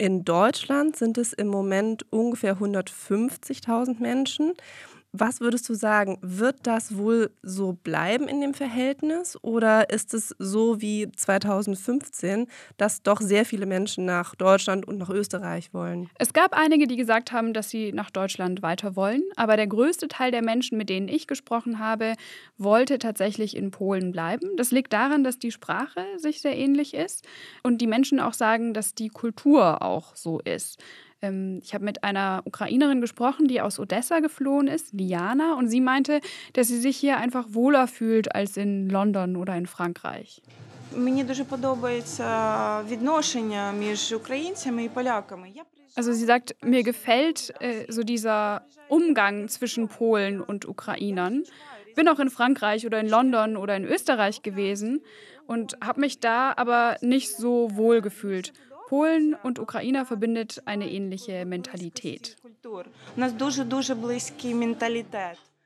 [0.00, 4.54] In Deutschland sind es im Moment ungefähr 150.000 Menschen.
[5.12, 10.36] Was würdest du sagen, wird das wohl so bleiben in dem Verhältnis oder ist es
[10.38, 12.46] so wie 2015,
[12.76, 16.08] dass doch sehr viele Menschen nach Deutschland und nach Österreich wollen?
[16.16, 20.06] Es gab einige, die gesagt haben, dass sie nach Deutschland weiter wollen, aber der größte
[20.06, 22.14] Teil der Menschen, mit denen ich gesprochen habe,
[22.56, 24.56] wollte tatsächlich in Polen bleiben.
[24.56, 27.26] Das liegt daran, dass die Sprache sich sehr ähnlich ist
[27.64, 30.78] und die Menschen auch sagen, dass die Kultur auch so ist.
[31.22, 35.80] Ähm, ich habe mit einer Ukrainerin gesprochen, die aus Odessa geflohen ist, Liana, und sie
[35.80, 36.20] meinte,
[36.54, 40.42] dass sie sich hier einfach wohler fühlt als in London oder in Frankreich.
[45.94, 51.44] Also sie sagt, mir gefällt äh, so dieser Umgang zwischen Polen und Ukrainern.
[51.88, 55.00] Ich bin auch in Frankreich oder in London oder in Österreich gewesen
[55.46, 58.52] und habe mich da aber nicht so wohl gefühlt.
[58.90, 62.36] Polen und Ukrainer verbindet eine ähnliche Mentalität.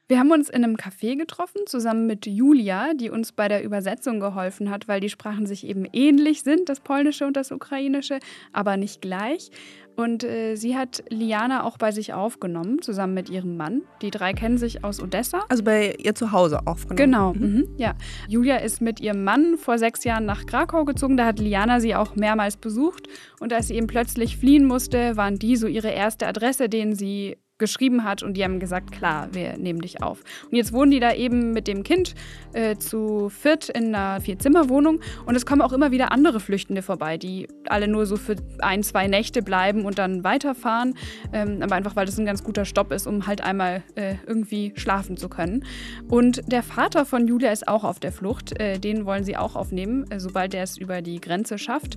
[0.07, 4.21] Wir haben uns in einem Café getroffen, zusammen mit Julia, die uns bei der Übersetzung
[4.21, 8.19] geholfen hat, weil die Sprachen sich eben ähnlich sind, das Polnische und das Ukrainische,
[8.53, 9.51] aber nicht gleich.
[9.97, 13.83] Und äh, sie hat Liana auch bei sich aufgenommen, zusammen mit ihrem Mann.
[14.03, 15.45] Die drei kennen sich aus Odessa.
[15.49, 16.97] Also bei ihr zu Hause aufgenommen.
[16.97, 17.41] Genau, mhm.
[17.41, 17.95] mhm ja.
[18.29, 21.17] Julia ist mit ihrem Mann vor sechs Jahren nach Krakau gezogen.
[21.17, 23.09] Da hat Liana sie auch mehrmals besucht.
[23.41, 27.37] Und als sie eben plötzlich fliehen musste, waren die so ihre erste Adresse, denen sie
[27.59, 30.25] geschrieben hat und die haben gesagt, klar, wir nehmen dich auf.
[30.51, 32.15] Und jetzt wohnen die da eben mit dem Kind
[32.53, 37.17] äh, zu viert in einer Vierzimmerwohnung und es kommen auch immer wieder andere Flüchtende vorbei,
[37.17, 40.95] die alle nur so für ein, zwei Nächte bleiben und dann weiterfahren,
[41.33, 44.73] ähm, aber einfach, weil das ein ganz guter Stopp ist, um halt einmal äh, irgendwie
[44.75, 45.65] schlafen zu können.
[46.09, 49.55] Und der Vater von Julia ist auch auf der Flucht, äh, den wollen sie auch
[49.55, 51.95] aufnehmen, äh, sobald er es über die Grenze schafft.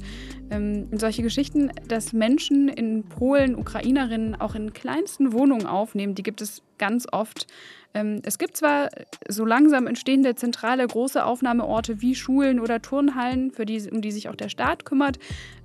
[0.51, 6.41] Ähm, solche Geschichten, dass Menschen in Polen, Ukrainerinnen auch in kleinsten Wohnungen aufnehmen, die gibt
[6.41, 7.47] es ganz oft.
[7.93, 8.89] Ähm, es gibt zwar
[9.27, 14.29] so langsam entstehende zentrale große Aufnahmeorte wie Schulen oder Turnhallen, für die, um die sich
[14.29, 15.17] auch der Staat kümmert,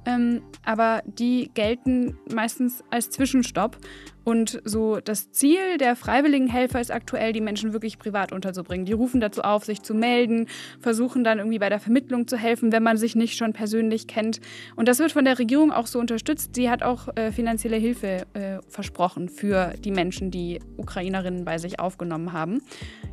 [0.06, 3.78] ähm, aber die gelten meistens als Zwischenstopp.
[4.24, 8.86] Und so das Ziel der freiwilligen Helfer ist aktuell, die Menschen wirklich privat unterzubringen.
[8.86, 10.46] Die rufen dazu auf, sich zu melden,
[10.78, 14.40] versuchen dann irgendwie bei der Vermittlung zu helfen, wenn man sich nicht schon persönlich kennt.
[14.76, 16.54] Und das wird von der Regierung auch so unterstützt.
[16.54, 21.58] Sie hat auch äh, finanzielle Hilfe äh, versprochen für die Menschen, die Ukraine Ukrainerinnen bei
[21.58, 22.62] sich aufgenommen haben.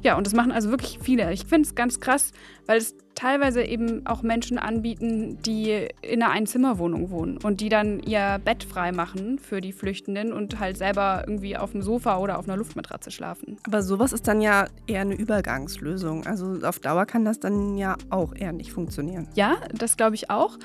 [0.04, 1.32] Ja, und das machen also wirklich viele.
[1.34, 2.32] Ich finde es ganz krass,
[2.65, 7.99] weil es teilweise eben auch Menschen anbieten, die in einer Einzimmerwohnung wohnen und die dann
[7.99, 12.39] ihr Bett frei machen für die Flüchtenden und halt selber irgendwie auf dem Sofa oder
[12.39, 13.58] auf einer Luftmatratze schlafen.
[13.67, 16.25] Aber sowas ist dann ja eher eine Übergangslösung.
[16.25, 19.27] Also auf Dauer kann das dann ja auch eher nicht funktionieren.
[19.36, 20.58] Ja, das glaube ich auch.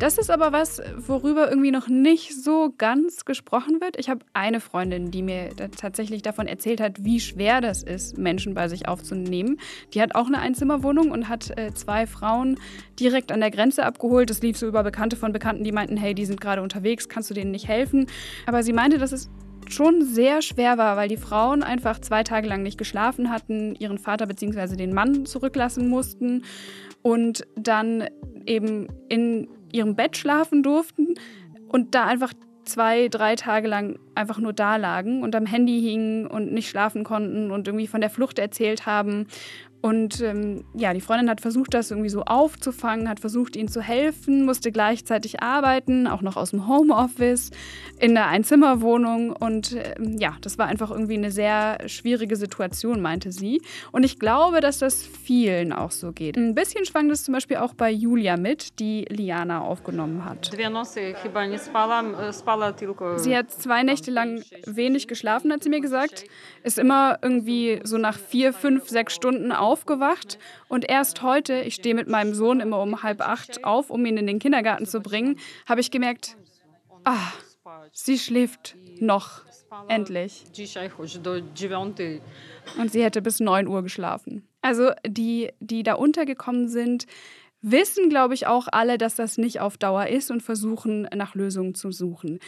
[0.00, 3.98] Das ist aber was, worüber irgendwie noch nicht so ganz gesprochen wird.
[3.98, 8.54] Ich habe eine Freundin, die mir tatsächlich davon erzählt hat, wie schwer das ist, Menschen
[8.54, 9.60] bei sich aufzunehmen.
[9.92, 12.58] Die hat auch eine Einzimmerwohnung und hat äh, zwei Frauen
[12.98, 14.30] direkt an der Grenze abgeholt.
[14.30, 17.28] Das lief so über Bekannte von Bekannten, die meinten, hey, die sind gerade unterwegs, kannst
[17.28, 18.06] du denen nicht helfen?
[18.46, 19.28] Aber sie meinte, dass es
[19.68, 23.98] schon sehr schwer war, weil die Frauen einfach zwei Tage lang nicht geschlafen hatten, ihren
[23.98, 24.76] Vater bzw.
[24.76, 26.44] den Mann zurücklassen mussten
[27.02, 28.08] und dann
[28.46, 31.14] eben in ihrem Bett schlafen durften
[31.68, 32.32] und da einfach
[32.64, 37.04] zwei, drei Tage lang einfach nur da lagen und am Handy hingen und nicht schlafen
[37.04, 39.26] konnten und irgendwie von der Flucht erzählt haben
[39.82, 43.80] und ähm, ja, die Freundin hat versucht, das irgendwie so aufzufangen, hat versucht, ihnen zu
[43.80, 47.50] helfen, musste gleichzeitig arbeiten, auch noch aus dem Homeoffice,
[47.98, 49.32] in der Einzimmerwohnung.
[49.32, 53.62] Und ähm, ja, das war einfach irgendwie eine sehr schwierige Situation, meinte sie.
[53.90, 56.36] Und ich glaube, dass das vielen auch so geht.
[56.36, 60.50] Ein bisschen schwang das zum Beispiel auch bei Julia mit, die Liana aufgenommen hat.
[63.18, 66.24] Sie hat zwei Nächte lang wenig geschlafen, hat sie mir gesagt.
[66.64, 71.76] Ist immer irgendwie so nach vier, fünf, sechs Stunden auf aufgewacht und erst heute, ich
[71.76, 75.00] stehe mit meinem Sohn immer um halb acht auf, um ihn in den Kindergarten zu
[75.00, 76.36] bringen, habe ich gemerkt,
[77.04, 77.32] ah,
[77.92, 79.42] sie schläft noch.
[79.86, 80.42] Endlich.
[82.76, 84.48] Und sie hätte bis 9 Uhr geschlafen.
[84.62, 87.06] Also die, die da untergekommen sind,
[87.62, 91.76] wissen, glaube ich, auch alle, dass das nicht auf Dauer ist und versuchen nach Lösungen
[91.76, 92.40] zu suchen.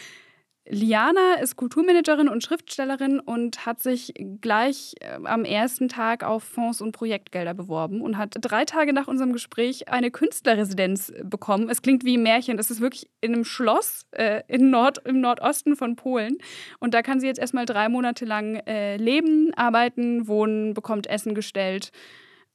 [0.69, 6.81] Liana ist Kulturmanagerin und Schriftstellerin und hat sich gleich äh, am ersten Tag auf Fonds
[6.81, 11.69] und Projektgelder beworben und hat drei Tage nach unserem Gespräch eine Künstlerresidenz bekommen.
[11.69, 12.59] Es klingt wie ein Märchen.
[12.61, 16.39] Es ist wirklich in einem Schloss äh, in Nord, im Nordosten von Polen.
[16.79, 21.35] Und da kann sie jetzt erstmal drei Monate lang äh, leben, arbeiten, wohnen, bekommt Essen
[21.35, 21.91] gestellt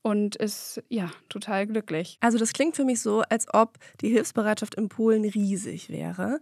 [0.02, 2.18] und ist ja total glücklich.
[2.22, 6.40] Also das klingt für mich so, als ob die Hilfsbereitschaft in Polen riesig wäre.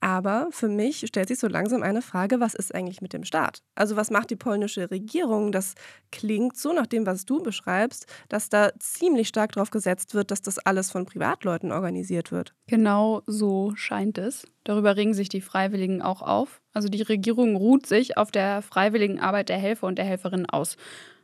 [0.00, 3.62] Aber für mich stellt sich so langsam eine Frage, was ist eigentlich mit dem Staat?
[3.74, 5.52] Also was macht die polnische Regierung?
[5.52, 5.74] Das
[6.10, 10.40] klingt so nach dem, was du beschreibst, dass da ziemlich stark darauf gesetzt wird, dass
[10.40, 12.54] das alles von Privatleuten organisiert wird.
[12.66, 14.46] Genau so scheint es.
[14.64, 16.62] Darüber regen sich die Freiwilligen auch auf.
[16.72, 20.76] Also die Regierung ruht sich auf der freiwilligen Arbeit der Helfer und der Helferinnen aus.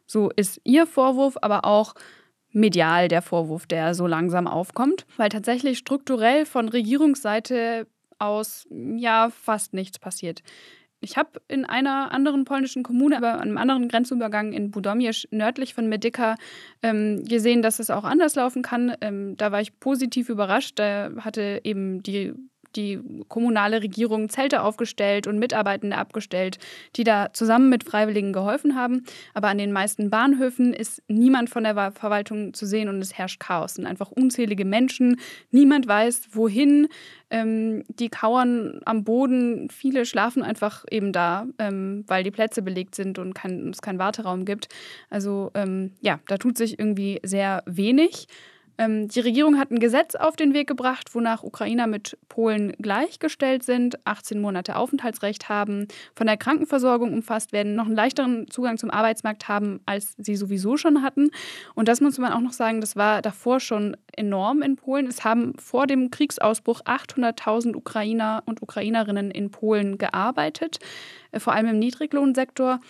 [0.06, 1.94] So ist ihr Vorwurf, aber auch
[2.50, 7.86] medial der Vorwurf, der so langsam aufkommt, weil tatsächlich strukturell von Regierungsseite
[8.18, 10.42] aus ja fast nichts passiert.
[11.00, 15.74] Ich habe in einer anderen polnischen Kommune, aber an einem anderen Grenzübergang in Budomierz, nördlich
[15.74, 16.36] von Medyka,
[16.82, 18.96] ähm, gesehen, dass es auch anders laufen kann.
[19.02, 20.78] Ähm, da war ich positiv überrascht.
[20.78, 22.32] Da hatte eben die
[22.76, 26.58] die kommunale Regierung Zelte aufgestellt und Mitarbeitende abgestellt,
[26.96, 29.04] die da zusammen mit Freiwilligen geholfen haben.
[29.34, 33.40] Aber an den meisten Bahnhöfen ist niemand von der Verwaltung zu sehen und es herrscht
[33.40, 33.72] Chaos.
[33.72, 35.18] Es sind einfach unzählige Menschen.
[35.50, 36.88] Niemand weiß, wohin.
[37.28, 39.68] Ähm, die kauern am Boden.
[39.68, 43.98] Viele schlafen einfach eben da, ähm, weil die Plätze belegt sind und kein, es keinen
[43.98, 44.68] Warteraum gibt.
[45.10, 48.28] Also ähm, ja, da tut sich irgendwie sehr wenig.
[48.78, 53.62] Ähm, die Regierung hat ein Gesetz auf den Weg gebracht, wonach Ukrainer mit Polen gleichgestellt
[53.62, 58.90] sind, 18 Monate Aufenthaltsrecht haben, von der Krankenversorgung umfasst werden, noch einen leichteren Zugang zum
[58.90, 61.30] Arbeitsmarkt haben, als sie sowieso schon hatten.
[61.74, 65.06] Und das muss man auch noch sagen, das war davor schon enorm in Polen.
[65.06, 70.78] Es haben vor dem Kriegsausbruch 800.000 Ukrainer und Ukrainerinnen in Polen gearbeitet,
[71.32, 72.80] äh, vor allem im Niedriglohnsektor.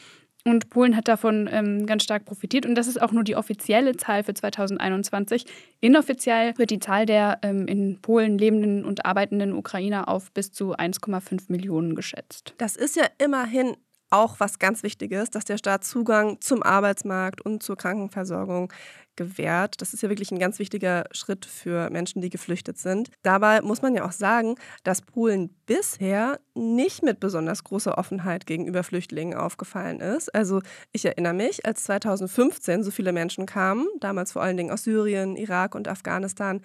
[0.46, 2.66] Und Polen hat davon ähm, ganz stark profitiert.
[2.66, 5.44] Und das ist auch nur die offizielle Zahl für 2021.
[5.80, 10.76] Inoffiziell wird die Zahl der ähm, in Polen lebenden und arbeitenden Ukrainer auf bis zu
[10.76, 12.54] 1,5 Millionen geschätzt.
[12.58, 13.76] Das ist ja immerhin
[14.10, 18.72] auch was ganz Wichtiges, dass der Staat Zugang zum Arbeitsmarkt und zur Krankenversorgung
[19.16, 19.80] gewährt.
[19.80, 23.10] Das ist ja wirklich ein ganz wichtiger Schritt für Menschen, die geflüchtet sind.
[23.22, 28.84] Dabei muss man ja auch sagen, dass Polen bisher nicht mit besonders großer Offenheit gegenüber
[28.84, 30.34] Flüchtlingen aufgefallen ist.
[30.34, 30.60] Also
[30.92, 35.36] ich erinnere mich, als 2015 so viele Menschen kamen, damals vor allen Dingen aus Syrien,
[35.36, 36.60] Irak und Afghanistan,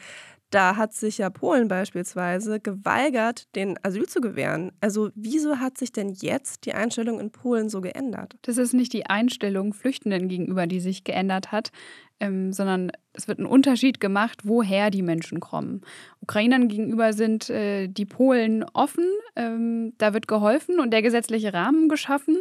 [0.52, 4.72] da hat sich ja Polen beispielsweise geweigert, den Asyl zu gewähren.
[4.82, 8.36] Also wieso hat sich denn jetzt die Einstellung in Polen so geändert?
[8.44, 11.72] Das ist nicht die Einstellung Flüchtenden gegenüber, die sich geändert hat,
[12.20, 15.82] ähm, sondern es wird ein Unterschied gemacht, woher die Menschen kommen.
[16.22, 21.90] Ukrainern gegenüber sind äh, die Polen offen, ähm, da wird geholfen und der gesetzliche Rahmen
[21.90, 22.38] geschaffen.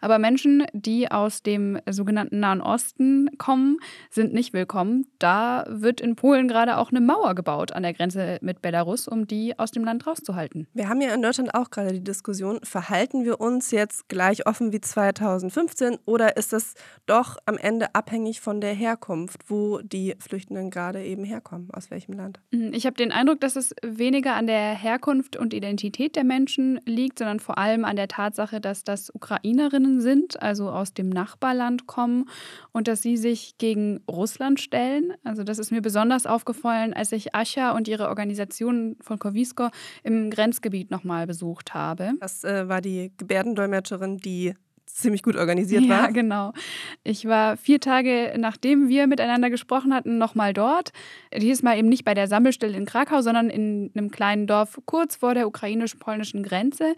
[0.00, 3.78] Aber Menschen, die aus dem sogenannten Nahen Osten kommen,
[4.10, 5.06] sind nicht willkommen.
[5.18, 9.26] Da wird in Polen gerade auch eine Mauer gebaut an der Grenze mit Belarus, um
[9.26, 10.68] die aus dem Land rauszuhalten.
[10.72, 14.72] Wir haben ja in Deutschland auch gerade die Diskussion, verhalten wir uns jetzt gleich offen
[14.72, 16.74] wie 2015 oder ist das
[17.06, 22.14] doch am Ende abhängig von der Herkunft, wo die Flüchtenden gerade eben herkommen, aus welchem
[22.14, 22.40] Land?
[22.50, 26.80] Mhm, ich habe den Eindruck, dass es weniger an der Herkunft und Identität der Menschen
[26.84, 31.86] liegt, sondern vor allem an der Tatsache, dass das Ukrainerinnen sind, also aus dem Nachbarland
[31.86, 32.26] kommen
[32.72, 35.12] und dass sie sich gegen Russland stellen.
[35.24, 39.68] Also das ist mir besonders aufgefallen, als ich Ascha und ihre Organisation von Kowisko
[40.02, 42.12] im Grenzgebiet nochmal besucht habe.
[42.20, 44.54] Das äh, war die Gebärdendolmetscherin, die
[44.94, 46.04] ziemlich gut organisiert war.
[46.04, 46.52] Ja, genau.
[47.02, 50.92] Ich war vier Tage, nachdem wir miteinander gesprochen hatten, nochmal dort.
[51.36, 55.16] Dieses Mal eben nicht bei der Sammelstelle in Krakau, sondern in einem kleinen Dorf kurz
[55.16, 56.94] vor der ukrainisch-polnischen Grenze.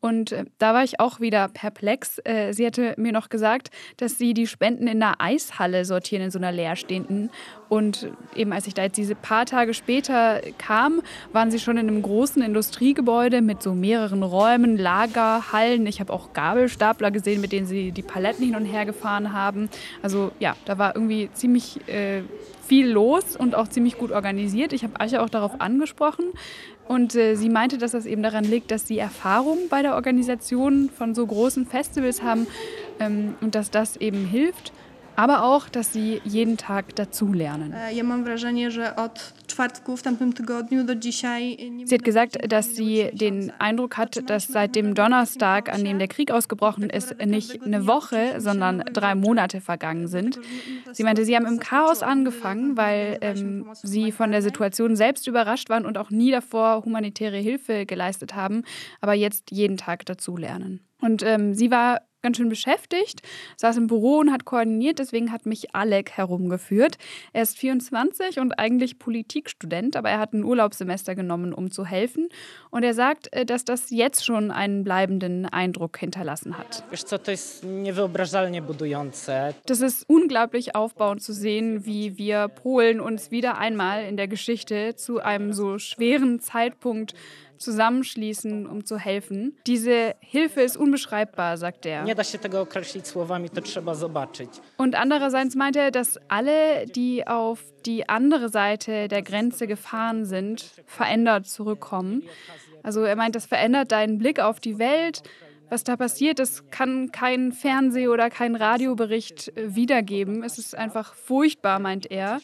[0.00, 2.20] Und äh, da war ich auch wieder perplex.
[2.24, 6.30] Äh, sie hatte mir noch gesagt, dass sie die Spenden in einer Eishalle sortieren, in
[6.30, 7.30] so einer leerstehenden.
[7.68, 11.88] Und eben als ich da jetzt diese paar Tage später kam, waren sie schon in
[11.88, 15.86] einem großen Industriegebäude mit so mehreren Räumen, Lagerhallen.
[15.86, 19.68] Ich habe auch Gabelstapler gesehen, mit denen sie die Paletten hin und her gefahren haben.
[20.02, 22.22] Also ja, da war irgendwie ziemlich äh,
[22.68, 24.72] viel los und auch ziemlich gut organisiert.
[24.72, 26.26] Ich habe Asche auch darauf angesprochen.
[26.88, 30.88] Und äh, sie meinte, dass das eben daran liegt, dass sie Erfahrung bei der Organisation
[30.88, 32.46] von so großen Festivals haben
[32.98, 34.72] ähm, und dass das eben hilft
[35.18, 37.74] aber auch, dass sie jeden Tag dazulernen.
[41.84, 46.06] Sie hat gesagt, dass sie den Eindruck hat, dass seit dem Donnerstag, an dem der
[46.06, 50.38] Krieg ausgebrochen ist, nicht eine Woche, sondern drei Monate vergangen sind.
[50.92, 55.68] Sie meinte, sie haben im Chaos angefangen, weil ähm, sie von der Situation selbst überrascht
[55.68, 58.62] waren und auch nie davor humanitäre Hilfe geleistet haben,
[59.00, 60.78] aber jetzt jeden Tag dazulernen.
[61.00, 63.22] Und ähm, sie war ganz schön beschäftigt,
[63.56, 64.98] saß im Büro und hat koordiniert.
[64.98, 66.98] Deswegen hat mich Alec herumgeführt.
[67.32, 72.28] Er ist 24 und eigentlich Politikstudent, aber er hat ein Urlaubssemester genommen, um zu helfen.
[72.70, 76.84] Und er sagt, äh, dass das jetzt schon einen bleibenden Eindruck hinterlassen hat.
[79.66, 84.96] Das ist unglaublich aufbauend zu sehen, wie wir Polen uns wieder einmal in der Geschichte
[84.96, 87.14] zu einem so schweren Zeitpunkt
[87.58, 89.56] zusammenschließen, um zu helfen.
[89.66, 92.04] Diese Hilfe ist unbeschreibbar, sagt er.
[94.76, 100.82] Und andererseits meint er, dass alle, die auf die andere Seite der Grenze gefahren sind,
[100.86, 102.22] verändert zurückkommen.
[102.82, 105.22] Also er meint, das verändert deinen Blick auf die Welt.
[105.70, 110.42] Was da passiert, das kann kein Fernseh- oder kein Radiobericht äh, wiedergeben.
[110.42, 112.40] Es ist einfach furchtbar, meint er.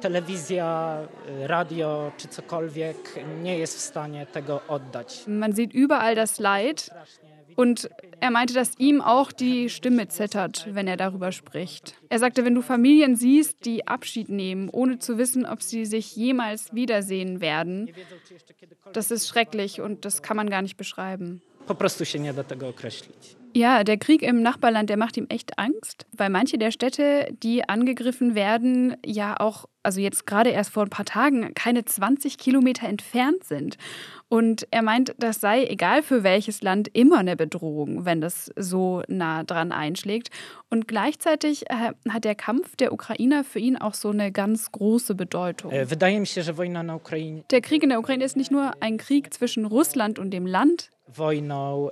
[0.00, 1.08] Telewizja,
[1.46, 5.24] Radio czy cokolwiek nie jest w stanie tego oddać.
[5.26, 6.90] Man sieht überall das Leid
[7.56, 7.88] und
[8.20, 11.94] er meinte, dass ihm auch die Stimme zittert, wenn er darüber spricht.
[12.08, 16.16] Er sagte, wenn du Familien siehst, die Abschied nehmen, ohne zu wissen, ob sie sich
[16.16, 17.90] jemals wiedersehen werden,
[18.92, 21.42] das ist schrecklich und das kann man gar nicht beschreiben.
[21.66, 23.36] Po prostu się nie da tego określić.
[23.56, 27.68] Ja, der Krieg im Nachbarland, der macht ihm echt Angst, weil manche der Städte, die
[27.68, 32.88] angegriffen werden, ja auch, also jetzt gerade erst vor ein paar Tagen, keine 20 Kilometer
[32.88, 33.78] entfernt sind.
[34.28, 39.04] Und er meint, das sei egal für welches Land immer eine Bedrohung, wenn das so
[39.06, 40.30] nah dran einschlägt.
[40.68, 45.14] Und gleichzeitig äh, hat der Kampf der Ukrainer für ihn auch so eine ganz große
[45.14, 45.70] Bedeutung.
[45.70, 45.86] Der
[47.60, 51.88] Krieg in der Ukraine ist nicht nur ein Krieg zwischen Russland und dem Land, wojną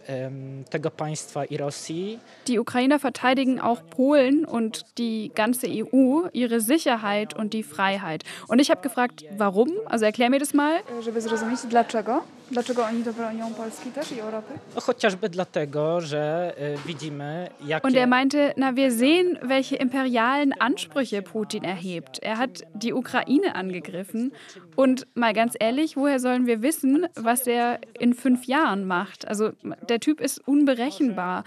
[0.71, 2.19] tego państwa i Rosji.
[2.47, 8.25] Die Ukrainer verteidigen auch Polen und die ganze EU, ihre Sicherheit und die Freiheit.
[8.49, 9.69] Und ich habe gefragt, warum?
[9.87, 10.83] Also erklär mir das mal.
[11.03, 12.23] Żeby zrozumieć dlaczego.
[12.51, 14.53] Dlaczego oni bronią Polski też i Europy?
[14.75, 16.55] Chociażby dlatego, że
[16.87, 17.87] widzimy, jakie...
[17.87, 22.19] Und er meinte, na wir sehen, welche imperialen Ansprüche Putin erhebt.
[22.23, 24.33] Er hat die Ukraine angegriffen.
[24.77, 29.29] Und mal ganz ehrlich, woher sollen wir wissen, was er in fünf Jahren macht?
[29.29, 29.53] Also
[29.89, 31.45] der Typ ist unberechenbar.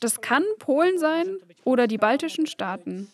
[0.00, 3.08] Das kann Polen sein oder die baltischen Staaten.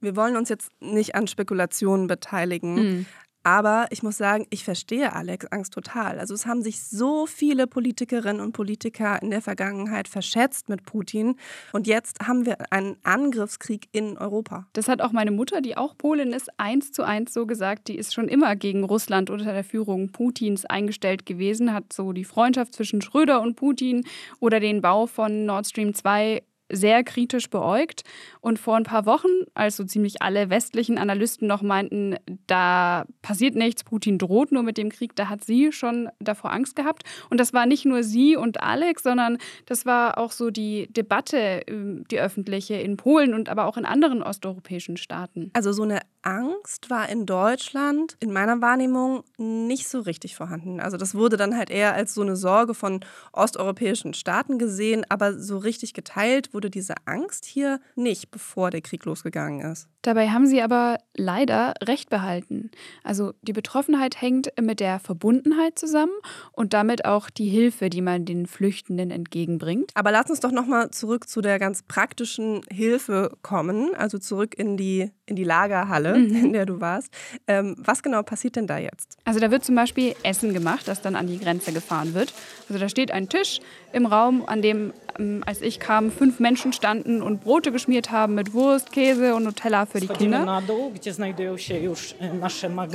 [0.00, 3.06] Wir wollen uns jetzt nicht an Spekulationen beteiligen, mhm.
[3.42, 6.18] Aber ich muss sagen, ich verstehe Alex Angst total.
[6.18, 11.36] Also es haben sich so viele Politikerinnen und Politiker in der Vergangenheit verschätzt mit Putin
[11.72, 14.66] und jetzt haben wir einen Angriffskrieg in Europa.
[14.72, 17.88] Das hat auch meine Mutter, die auch Polin ist, eins zu eins so gesagt.
[17.88, 22.24] Die ist schon immer gegen Russland unter der Führung Putins eingestellt gewesen, hat so die
[22.24, 24.04] Freundschaft zwischen Schröder und Putin
[24.38, 28.02] oder den Bau von Nord Stream 2 sehr kritisch beäugt.
[28.40, 32.16] Und vor ein paar Wochen, als so ziemlich alle westlichen Analysten noch meinten,
[32.46, 36.74] da passiert nichts, Putin droht nur mit dem Krieg, da hat sie schon davor Angst
[36.74, 37.04] gehabt.
[37.30, 41.62] Und das war nicht nur sie und Alex, sondern das war auch so die Debatte,
[41.66, 45.50] ähm, die öffentliche in Polen und aber auch in anderen osteuropäischen Staaten.
[45.52, 50.80] Also so eine Angst war in Deutschland in meiner Wahrnehmung nicht so richtig vorhanden.
[50.80, 53.00] Also das wurde dann halt eher als so eine Sorge von
[53.32, 59.04] osteuropäischen Staaten gesehen, aber so richtig geteilt wurde diese Angst hier nicht, bevor der Krieg
[59.04, 59.88] losgegangen ist.
[60.02, 62.70] Dabei haben sie aber leider recht behalten.
[63.04, 66.12] Also die Betroffenheit hängt mit der Verbundenheit zusammen
[66.52, 69.90] und damit auch die Hilfe, die man den Flüchtenden entgegenbringt.
[69.94, 74.54] Aber lass uns doch noch mal zurück zu der ganz praktischen Hilfe kommen, also zurück
[74.56, 76.36] in die in die Lagerhalle, mhm.
[76.44, 77.12] in der du warst.
[77.46, 79.16] Ähm, was genau passiert denn da jetzt?
[79.24, 82.32] Also da wird zum Beispiel Essen gemacht, das dann an die Grenze gefahren wird.
[82.68, 83.60] Also da steht ein Tisch
[83.92, 88.34] im Raum, an dem, ähm, als ich kam, fünf Menschen standen und Brote geschmiert haben
[88.34, 90.62] mit Wurst, Käse und Nutella für die Kinder.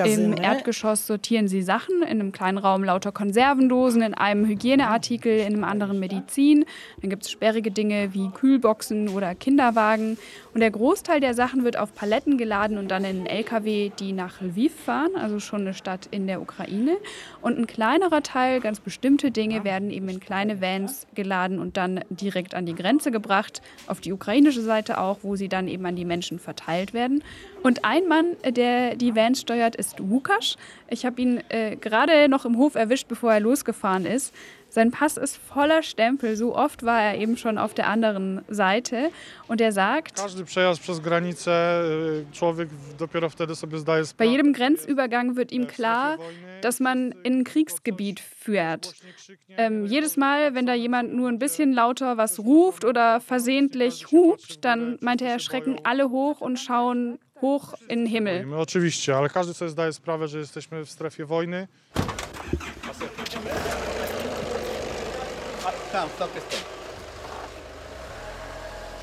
[0.05, 5.53] Im Erdgeschoss sortieren sie Sachen, in einem kleinen Raum lauter Konservendosen, in einem Hygieneartikel, in
[5.53, 6.65] einem anderen Medizin.
[7.01, 10.17] Dann gibt es sperrige Dinge wie Kühlboxen oder Kinderwagen.
[10.53, 14.11] Und der Großteil der Sachen wird auf Paletten geladen und dann in einen LKW, die
[14.11, 16.97] nach Lviv fahren, also schon eine Stadt in der Ukraine.
[17.41, 22.01] Und ein kleinerer Teil, ganz bestimmte Dinge, werden eben in kleine Vans geladen und dann
[22.09, 25.95] direkt an die Grenze gebracht, auf die ukrainische Seite auch, wo sie dann eben an
[25.95, 27.23] die Menschen verteilt werden.
[27.63, 30.57] Und ein Mann, der die Vans steuert, ist Lukas.
[30.89, 34.33] Ich habe ihn äh, gerade noch im Hof erwischt, bevor er losgefahren ist.
[34.77, 36.35] Sein Pass ist voller Stempel.
[36.35, 39.09] So oft war er eben schon auf der anderen Seite.
[39.47, 40.21] Und er sagt,
[44.17, 46.19] bei jedem Grenzübergang wird ihm klar,
[46.61, 48.93] dass man in ein Kriegsgebiet führt.
[49.57, 54.63] Ähm, jedes Mal, wenn da jemand nur ein bisschen lauter was ruft oder versehentlich hupt,
[54.63, 58.53] dann meint er, schrecken alle hoch und schauen hoch in den Himmel.
[58.53, 61.67] Oczywiście, ale każdy sobie zdaje sprawę, że jesteśmy w strefie wojny.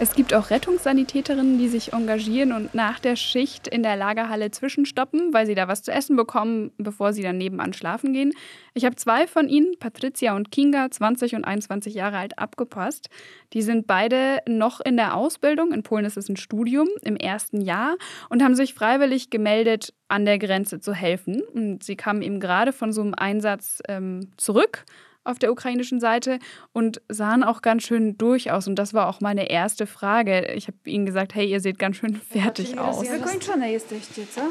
[0.01, 5.33] Es gibt auch Rettungssanitäterinnen, die sich engagieren und nach der Schicht in der Lagerhalle zwischenstoppen,
[5.33, 8.33] weil sie da was zu essen bekommen, bevor sie dann nebenan schlafen gehen.
[8.75, 13.09] Ich habe zwei von ihnen, Patricia und Kinga, 20 und 21 Jahre alt, abgepasst.
[13.53, 15.73] Die sind beide noch in der Ausbildung.
[15.73, 17.95] In Polen ist es ein Studium im ersten Jahr
[18.31, 21.41] und haben sich freiwillig gemeldet, an der Grenze zu helfen.
[21.55, 24.85] Und sie kamen eben gerade von so einem Einsatz ähm, zurück
[25.25, 26.39] auf der ukrainischen Seite
[26.73, 28.69] und sahen auch ganz schön durch aus.
[28.69, 30.53] Und das war auch meine erste Frage.
[30.55, 33.11] Ich habe ihnen gesagt, hey, ihr seht ganz schön fertig aus.
[33.11, 34.43] Wykończone jesteście, co?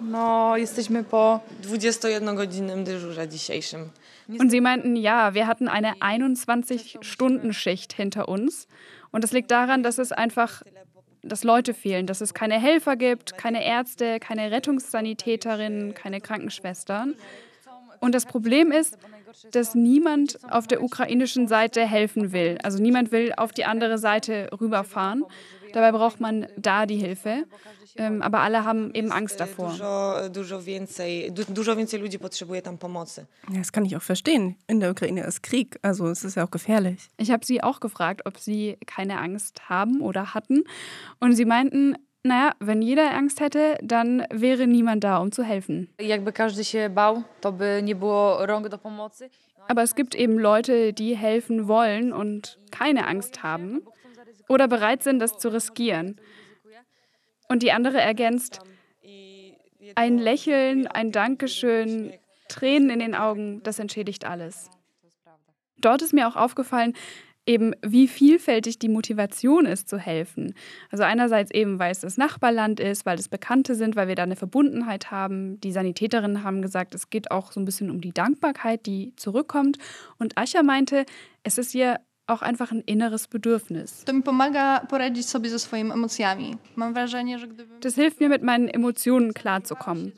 [0.00, 3.90] No, jesteśmy po 21-godzinnym dyżurze dzisiejszym.
[4.28, 8.66] Und sie meinten, ja, wir hatten eine 21-Stunden-Schicht hinter uns.
[9.12, 10.62] Und das liegt daran, dass es einfach,
[11.22, 17.14] dass Leute fehlen, dass es keine Helfer gibt, keine Ärzte, keine Rettungssanitäterinnen, keine Krankenschwestern.
[18.00, 18.98] Und das Problem ist,
[19.50, 22.58] dass niemand auf der ukrainischen Seite helfen will.
[22.62, 25.24] Also niemand will auf die andere Seite rüberfahren.
[25.72, 27.44] Dabei braucht man da die Hilfe.
[27.96, 29.72] Ähm, aber alle haben eben Angst davor.
[33.58, 34.56] das kann ich auch verstehen.
[34.66, 37.08] In der Ukraine ist Krieg, also es ist ja auch gefährlich.
[37.18, 40.64] Ich habe sie auch gefragt, ob sie keine Angst haben oder hatten.
[41.20, 41.96] Und sie meinten,
[42.26, 45.88] naja, wenn jeder Angst hätte, dann wäre niemand da, um zu helfen.
[49.68, 53.82] Aber es gibt eben Leute, die helfen wollen und keine Angst haben
[54.48, 56.18] oder bereit sind, das zu riskieren.
[57.48, 58.60] Und die andere ergänzt,
[59.94, 62.14] ein Lächeln, ein Dankeschön,
[62.48, 64.70] Tränen in den Augen, das entschädigt alles.
[65.76, 66.94] Dort ist mir auch aufgefallen,
[67.46, 70.54] eben wie vielfältig die Motivation ist zu helfen.
[70.90, 74.22] Also einerseits eben, weil es das Nachbarland ist, weil es Bekannte sind, weil wir da
[74.22, 75.60] eine Verbundenheit haben.
[75.60, 79.78] Die Sanitäterinnen haben gesagt, es geht auch so ein bisschen um die Dankbarkeit, die zurückkommt.
[80.18, 81.04] Und Ascha meinte,
[81.42, 84.04] es ist ihr auch einfach ein inneres Bedürfnis.
[87.80, 90.14] Das hilft mir, mit meinen Emotionen klarzukommen.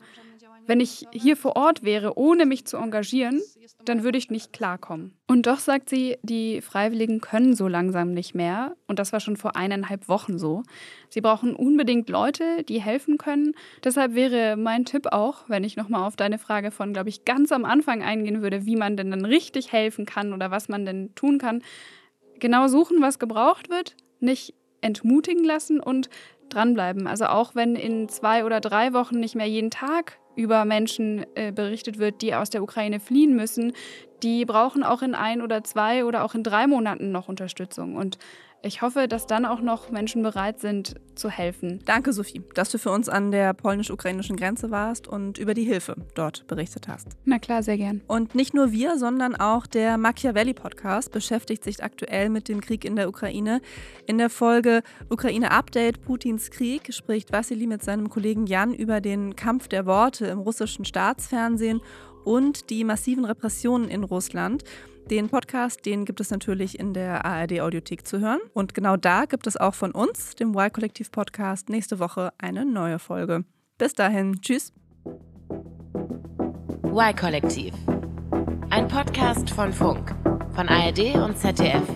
[0.67, 3.41] Wenn ich hier vor Ort wäre, ohne mich zu engagieren,
[3.85, 5.17] dann würde ich nicht klarkommen.
[5.25, 8.75] Und doch sagt sie, die Freiwilligen können so langsam nicht mehr.
[8.85, 10.63] Und das war schon vor eineinhalb Wochen so.
[11.09, 13.53] Sie brauchen unbedingt Leute, die helfen können.
[13.81, 17.53] Deshalb wäre mein Tipp auch, wenn ich nochmal auf deine Frage von, glaube ich, ganz
[17.53, 21.15] am Anfang eingehen würde, wie man denn dann richtig helfen kann oder was man denn
[21.15, 21.63] tun kann,
[22.39, 26.09] genau suchen, was gebraucht wird, nicht entmutigen lassen und
[26.49, 27.07] dranbleiben.
[27.07, 31.51] Also auch wenn in zwei oder drei Wochen nicht mehr jeden Tag über Menschen äh,
[31.51, 33.73] berichtet wird, die aus der Ukraine fliehen müssen,
[34.23, 37.95] die brauchen auch in ein oder zwei oder auch in drei Monaten noch Unterstützung.
[37.95, 38.17] Und
[38.67, 41.79] ich hoffe, dass dann auch noch Menschen bereit sind zu helfen.
[41.85, 45.95] Danke, Sophie, dass du für uns an der polnisch-ukrainischen Grenze warst und über die Hilfe
[46.13, 47.07] dort berichtet hast.
[47.25, 48.01] Na klar, sehr gern.
[48.07, 52.95] Und nicht nur wir, sondern auch der Machiavelli-Podcast beschäftigt sich aktuell mit dem Krieg in
[52.95, 53.61] der Ukraine.
[54.05, 59.35] In der Folge Ukraine Update Putins Krieg spricht Vassili mit seinem Kollegen Jan über den
[59.35, 61.81] Kampf der Worte im russischen Staatsfernsehen
[62.23, 64.63] und die massiven Repressionen in Russland.
[65.09, 68.41] Den Podcast, den gibt es natürlich in der ARD Audiothek zu hören.
[68.53, 72.99] Und genau da gibt es auch von uns, dem Y-Kollektiv Podcast, nächste Woche eine neue
[72.99, 73.45] Folge.
[73.77, 74.73] Bis dahin, tschüss.
[76.83, 77.73] Y-Kollektiv.
[78.69, 80.13] Ein Podcast von Funk,
[80.53, 81.87] von ARD und ZDF.